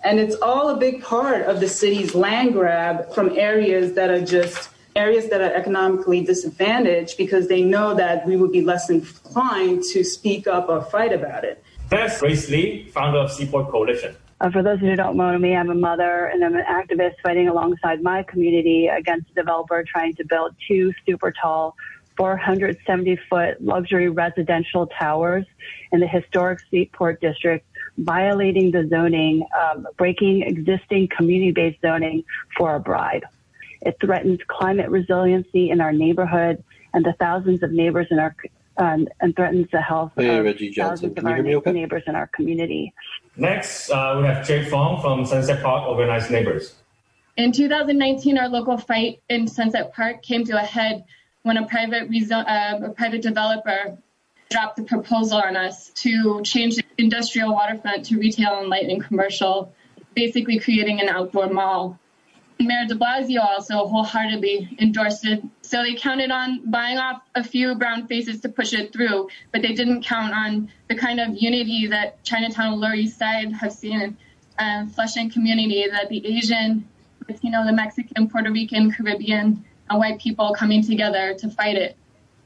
And 0.04 0.20
it's 0.20 0.36
all 0.36 0.68
a 0.68 0.76
big 0.76 1.02
part 1.02 1.46
of 1.46 1.60
the 1.60 1.68
city's 1.68 2.14
land 2.14 2.52
grab 2.52 3.12
from 3.12 3.36
areas 3.36 3.94
that 3.94 4.10
are 4.10 4.24
just 4.24 4.70
areas 4.94 5.28
that 5.28 5.40
are 5.40 5.52
economically 5.52 6.22
disadvantaged 6.22 7.18
because 7.18 7.48
they 7.48 7.62
know 7.62 7.94
that 7.94 8.26
we 8.26 8.36
would 8.36 8.52
be 8.52 8.62
less 8.62 8.88
inclined 8.88 9.82
to 9.92 10.04
speak 10.04 10.46
up 10.46 10.68
or 10.68 10.82
fight 10.82 11.12
about 11.12 11.44
it. 11.44 11.62
That's 11.90 12.18
Grace 12.20 12.48
Lee, 12.48 12.88
founder 12.88 13.18
of 13.18 13.30
Seaport 13.30 13.70
Coalition. 13.70 14.16
Uh, 14.40 14.50
for 14.50 14.62
those 14.62 14.80
who 14.80 14.94
don't 14.96 15.16
know 15.16 15.38
me, 15.38 15.56
I'm 15.56 15.70
a 15.70 15.74
mother 15.74 16.26
and 16.26 16.44
I'm 16.44 16.54
an 16.54 16.64
activist 16.64 17.14
fighting 17.22 17.48
alongside 17.48 18.02
my 18.02 18.22
community 18.22 18.86
against 18.86 19.30
a 19.30 19.34
developer 19.34 19.82
trying 19.82 20.14
to 20.16 20.24
build 20.24 20.54
two 20.68 20.92
super 21.06 21.32
tall 21.32 21.74
470 22.16 23.16
foot 23.28 23.62
luxury 23.62 24.08
residential 24.08 24.86
towers 24.86 25.44
in 25.92 26.00
the 26.00 26.06
historic 26.06 26.60
Seaport 26.70 27.20
District, 27.20 27.66
violating 27.98 28.70
the 28.70 28.86
zoning, 28.88 29.46
um, 29.60 29.86
breaking 29.96 30.42
existing 30.42 31.08
community 31.08 31.52
based 31.52 31.80
zoning 31.80 32.24
for 32.56 32.76
a 32.76 32.80
bribe. 32.80 33.24
It 33.82 33.96
threatens 34.00 34.40
climate 34.46 34.90
resiliency 34.90 35.70
in 35.70 35.80
our 35.80 35.92
neighborhood 35.92 36.62
and 36.94 37.04
the 37.04 37.12
thousands 37.14 37.62
of 37.62 37.72
neighbors 37.72 38.06
in 38.10 38.18
our 38.18 38.34
um, 38.78 39.08
and 39.20 39.34
threatens 39.34 39.68
the 39.72 39.80
health 39.80 40.12
hey, 40.16 40.36
of 40.36 40.44
Reggie 40.44 40.70
Johnson. 40.70 41.14
thousands 41.14 41.18
of 41.18 41.24
our 41.24 41.56
okay? 41.58 41.72
neighbors 41.72 42.02
in 42.06 42.14
our 42.14 42.26
community. 42.26 42.92
Next, 43.36 43.90
uh, 43.90 44.16
we 44.20 44.26
have 44.26 44.46
Jake 44.46 44.68
Fong 44.68 45.00
from 45.00 45.24
Sunset 45.24 45.62
Park 45.62 45.88
Organized 45.88 46.30
Neighbors. 46.30 46.74
In 47.36 47.52
2019, 47.52 48.38
our 48.38 48.48
local 48.48 48.78
fight 48.78 49.20
in 49.28 49.46
Sunset 49.46 49.92
Park 49.94 50.22
came 50.22 50.44
to 50.44 50.56
a 50.56 50.64
head 50.64 51.04
when 51.46 51.56
a 51.58 51.66
private 51.66 52.10
uh, 52.32 52.80
a 52.82 52.90
private 52.90 53.22
developer 53.22 53.96
dropped 54.50 54.76
the 54.76 54.82
proposal 54.82 55.38
on 55.38 55.56
us 55.56 55.90
to 55.90 56.42
change 56.42 56.74
the 56.74 56.82
industrial 56.98 57.52
waterfront 57.52 58.04
to 58.06 58.18
retail 58.18 58.58
and 58.58 58.68
light 58.68 58.86
and 58.86 59.00
commercial, 59.04 59.72
basically 60.16 60.58
creating 60.58 61.00
an 61.00 61.08
outdoor 61.08 61.48
mall. 61.48 62.00
Mayor 62.58 62.86
de 62.88 62.96
Blasio 62.96 63.44
also 63.44 63.86
wholeheartedly 63.86 64.76
endorsed 64.80 65.24
it. 65.24 65.40
So 65.62 65.84
they 65.84 65.94
counted 65.94 66.32
on 66.32 66.68
buying 66.68 66.98
off 66.98 67.22
a 67.36 67.44
few 67.44 67.76
brown 67.76 68.08
faces 68.08 68.40
to 68.40 68.48
push 68.48 68.72
it 68.72 68.92
through, 68.92 69.28
but 69.52 69.62
they 69.62 69.72
didn't 69.72 70.02
count 70.02 70.34
on 70.34 70.72
the 70.88 70.96
kind 70.96 71.20
of 71.20 71.28
unity 71.36 71.86
that 71.88 72.24
Chinatown 72.24 72.80
Lower 72.80 72.94
East 72.94 73.18
Side 73.20 73.52
have 73.52 73.72
seen 73.72 74.00
in 74.00 74.16
uh, 74.58 74.86
Flushing 74.86 75.30
community, 75.30 75.86
that 75.88 76.08
the 76.08 76.26
Asian, 76.26 76.88
Latino, 77.28 77.64
the 77.64 77.72
Mexican, 77.72 78.28
Puerto 78.28 78.50
Rican, 78.50 78.90
Caribbean, 78.90 79.64
and 79.88 79.98
white 79.98 80.20
people 80.20 80.54
coming 80.54 80.82
together 80.82 81.34
to 81.34 81.50
fight 81.50 81.76
it. 81.76 81.96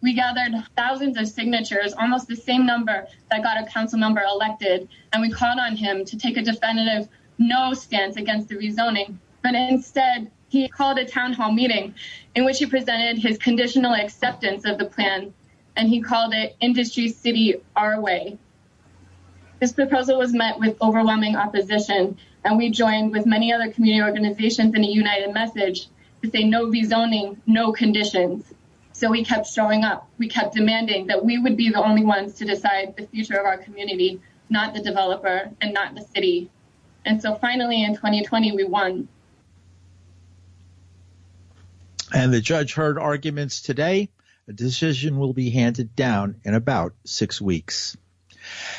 We 0.03 0.15
gathered 0.15 0.53
thousands 0.77 1.19
of 1.19 1.29
signatures, 1.29 1.93
almost 1.93 2.27
the 2.27 2.37
same 2.37 2.65
number 2.65 3.07
that 3.31 3.43
got 3.43 3.63
a 3.63 3.67
council 3.67 3.99
member 3.99 4.23
elected, 4.23 4.89
and 5.13 5.21
we 5.21 5.31
called 5.31 5.59
on 5.59 5.77
him 5.77 6.05
to 6.07 6.17
take 6.17 6.37
a 6.39 6.43
definitive 6.43 7.09
no 7.39 7.75
stance 7.75 8.17
against 8.17 8.49
the 8.49 8.57
rezoning. 8.57 9.17
But 9.43 9.55
instead, 9.55 10.31
he 10.49 10.69
called 10.69 10.99
a 10.99 11.05
town 11.05 11.33
hall 11.33 11.53
meeting 11.53 11.95
in 12.35 12.45
which 12.45 12.59
he 12.59 12.67
presented 12.67 13.19
his 13.19 13.39
conditional 13.39 13.95
acceptance 13.95 14.65
of 14.65 14.79
the 14.79 14.87
plan, 14.87 15.35
and 15.77 15.89
he 15.89 16.01
called 16.01 16.35
it 16.35 16.57
Industry 16.61 17.09
City 17.09 17.57
Our 17.77 18.01
Way. 18.01 18.39
This 19.61 19.73
proposal 19.73 20.19
was 20.19 20.33
met 20.33 20.59
with 20.59 20.81
overwhelming 20.81 21.37
opposition, 21.37 22.17
and 22.45 22.57
we 22.57 22.71
joined 22.71 23.13
with 23.13 23.27
many 23.27 23.53
other 23.53 23.71
community 23.71 24.03
organizations 24.03 24.75
in 24.75 24.83
a 24.83 24.89
united 24.89 25.35
message 25.35 25.89
to 26.23 26.31
say 26.31 26.45
no 26.45 26.67
rezoning, 26.67 27.39
no 27.47 27.73
conditions. 27.73 28.45
So 28.93 29.11
we 29.11 29.25
kept 29.25 29.47
showing 29.47 29.85
up. 29.85 30.09
We 30.19 30.29
kept 30.29 30.55
demanding 30.55 31.07
that 31.07 31.25
we 31.25 31.39
would 31.39 31.57
be 31.57 31.71
the 31.71 31.83
only 31.83 32.05
ones 32.05 32.35
to 32.35 32.45
decide 32.45 32.97
the 32.97 33.07
future 33.07 33.37
of 33.39 33.47
our 33.47 33.57
community, 33.57 34.21
not 34.51 34.75
the 34.75 34.83
developer 34.83 35.51
and 35.61 35.73
not 35.73 35.95
the 35.95 36.03
city. 36.03 36.51
And 37.05 37.23
so 37.23 37.35
finally 37.35 37.83
in 37.83 37.95
2020, 37.95 38.53
we 38.53 38.65
won. 38.65 39.09
And 42.13 42.33
the 42.33 42.41
judge 42.41 42.75
heard 42.75 42.99
arguments 42.99 43.63
today. 43.63 44.11
A 44.49 44.53
decision 44.53 45.19
will 45.19 45.33
be 45.33 45.51
handed 45.51 45.95
down 45.95 46.41
in 46.45 46.55
about 46.55 46.93
six 47.05 47.41
weeks. 47.41 47.97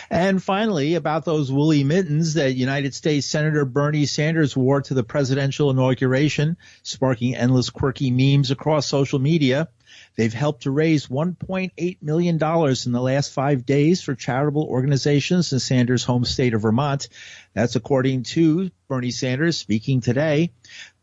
And 0.10 0.41
finally, 0.41 0.95
about 0.95 1.25
those 1.25 1.51
woolly 1.51 1.84
mittens 1.84 2.34
that 2.34 2.55
United 2.55 2.93
States 2.93 3.27
Senator 3.27 3.65
Bernie 3.65 4.05
Sanders 4.05 4.55
wore 4.57 4.81
to 4.81 4.93
the 4.93 5.03
presidential 5.03 5.69
inauguration, 5.69 6.57
sparking 6.84 7.36
endless 7.36 7.69
quirky 7.69 8.12
memes 8.12 8.51
across 8.51 8.88
social 8.88 9.19
media. 9.19 9.69
They've 10.15 10.34
helped 10.34 10.63
to 10.63 10.71
raise 10.71 11.08
$1.8 11.08 11.97
million 12.01 12.36
in 12.36 12.91
the 12.91 13.01
last 13.01 13.32
five 13.32 13.65
days 13.65 14.01
for 14.01 14.15
charitable 14.15 14.63
organizations 14.63 15.51
in 15.54 15.60
Sanders' 15.60 16.04
home 16.04 16.25
state 16.25 16.54
of 16.54 16.62
Vermont. 16.62 17.08
That's 17.54 17.75
according 17.75 18.23
to 18.23 18.71
Bernie 18.88 19.12
Sanders 19.12 19.58
speaking 19.58 20.01
today. 20.01 20.51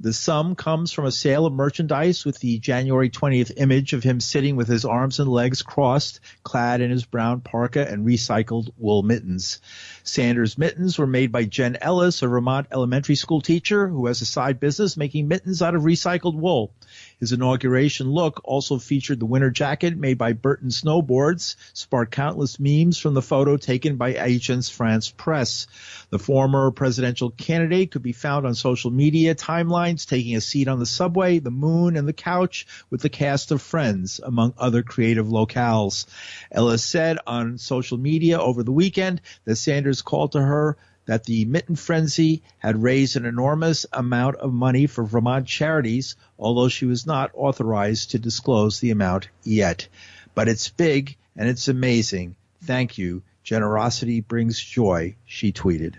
The 0.01 0.12
sum 0.12 0.55
comes 0.55 0.92
from 0.92 1.07
a 1.07 1.12
sale 1.12 1.46
of 1.46 1.53
merchandise 1.53 2.24
with 2.24 2.38
the 2.38 2.59
January 2.59 3.11
20th 3.11 3.53
image 3.57 3.94
of 3.94 4.05
him 4.05 4.20
sitting 4.20 4.57
with 4.57 4.68
his 4.68 4.85
arms 4.85 5.20
and 5.20 5.31
legs 5.31 5.62
crossed, 5.62 6.20
clad 6.42 6.81
in 6.81 6.90
his 6.90 7.05
brown 7.05 7.40
parka 7.40 7.90
and 7.90 8.07
recycled 8.07 8.70
wool 8.77 9.03
mittens. 9.03 9.61
Sanders 10.05 10.59
mittens 10.59 10.98
were 10.98 11.07
made 11.07 11.33
by 11.33 11.44
Jen 11.44 11.77
Ellis, 11.81 12.22
a 12.22 12.29
Vermont 12.29 12.66
elementary 12.72 13.16
school 13.16 13.40
teacher 13.40 13.88
who 13.88 14.07
has 14.07 14.20
a 14.22 14.27
side 14.27 14.61
business 14.61 14.96
making 14.96 15.29
mittens 15.29 15.62
out 15.62 15.74
of 15.74 15.83
recycled 15.83 16.35
wool. 16.35 16.72
His 17.20 17.33
inauguration 17.33 18.11
look 18.11 18.40
also 18.44 18.78
featured 18.78 19.18
the 19.18 19.26
winter 19.26 19.50
jacket 19.50 19.96
made 19.96 20.18
by 20.18 20.35
Burton 20.35 20.68
Snowboards, 20.68 21.57
sparked 21.72 22.12
countless 22.12 22.61
memes 22.61 22.96
from 22.96 23.14
the 23.14 23.22
photo 23.22 23.57
taken 23.57 23.96
by 23.96 24.14
Agence 24.14 24.70
France 24.70 25.11
Presse. 25.11 25.66
The 26.11 26.18
former 26.20 26.70
presidential 26.70 27.31
candidate 27.31 27.90
could 27.90 28.02
be 28.04 28.12
found 28.12 28.46
on 28.46 28.54
social 28.54 28.92
media 28.92 29.35
timelines 29.35 30.07
taking 30.07 30.37
a 30.37 30.40
seat 30.40 30.68
on 30.68 30.78
the 30.78 30.87
subway, 30.87 31.40
the 31.40 31.50
moon, 31.50 31.96
and 31.96 32.07
the 32.07 32.12
couch 32.12 32.66
with 32.88 33.00
the 33.00 33.09
cast 33.09 33.50
of 33.50 33.62
Friends, 33.62 34.20
among 34.22 34.54
other 34.57 34.85
creative 34.85 35.26
locales. 35.26 36.07
Ellis 36.52 36.85
said 36.85 37.18
on 37.26 37.59
social 37.59 37.98
media 37.98 38.38
over 38.40 38.62
the 38.62 38.72
weekend 38.72 39.20
that 39.44 39.57
Sanders 39.57 40.02
called 40.02 40.33
to 40.33 40.40
her 40.40 40.76
that 41.09 41.25
the 41.25 41.47
mitten 41.47 41.75
frenzy 41.75 42.42
had 42.59 42.83
raised 42.83 43.16
an 43.16 43.25
enormous 43.25 43.87
amount 43.94 44.37
of 44.37 44.53
money 44.53 44.87
for 44.87 45.05
Vermont 45.05 45.47
charities, 45.47 46.16
although 46.38 46.68
she 46.68 46.85
was 46.85 47.07
not 47.07 47.31
authorized 47.33 48.11
to 48.11 48.18
disclose 48.18 48.79
the 48.79 48.90
amount 48.90 49.31
yet. 49.42 49.88
But 50.35 50.49
it's 50.49 50.68
big 50.68 51.16
and 51.35 51.49
it's 51.49 51.66
amazing. 51.66 52.37
Thank 52.62 52.99
you. 52.99 53.23
Generosity 53.42 54.21
brings 54.21 54.61
joy, 54.61 55.16
she 55.25 55.51
tweeted. 55.51 55.94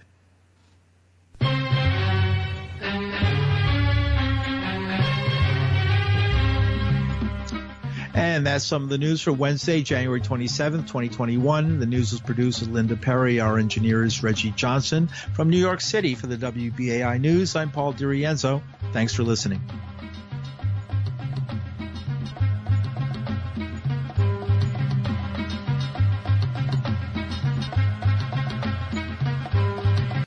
And 8.20 8.46
that's 8.46 8.66
some 8.66 8.84
of 8.84 8.90
the 8.90 8.98
news 8.98 9.22
for 9.22 9.32
Wednesday, 9.32 9.82
January 9.82 10.20
27th, 10.20 10.88
2021. 10.88 11.80
The 11.80 11.86
news 11.86 12.12
was 12.12 12.20
produced 12.20 12.60
with 12.60 12.70
Linda 12.70 12.98
Perry. 12.98 13.40
Our 13.40 13.58
engineer 13.58 14.04
is 14.04 14.22
Reggie 14.22 14.52
Johnson. 14.52 15.08
From 15.34 15.50
New 15.50 15.58
York 15.58 15.80
City 15.80 16.16
for 16.16 16.28
the 16.28 16.38
WBAI 16.38 17.20
News, 17.22 17.56
I'm 17.56 17.72
Paul 17.72 17.94
DiRienzo. 17.94 18.62
Thanks 18.92 19.14
for 19.14 19.24
listening. 19.24 19.62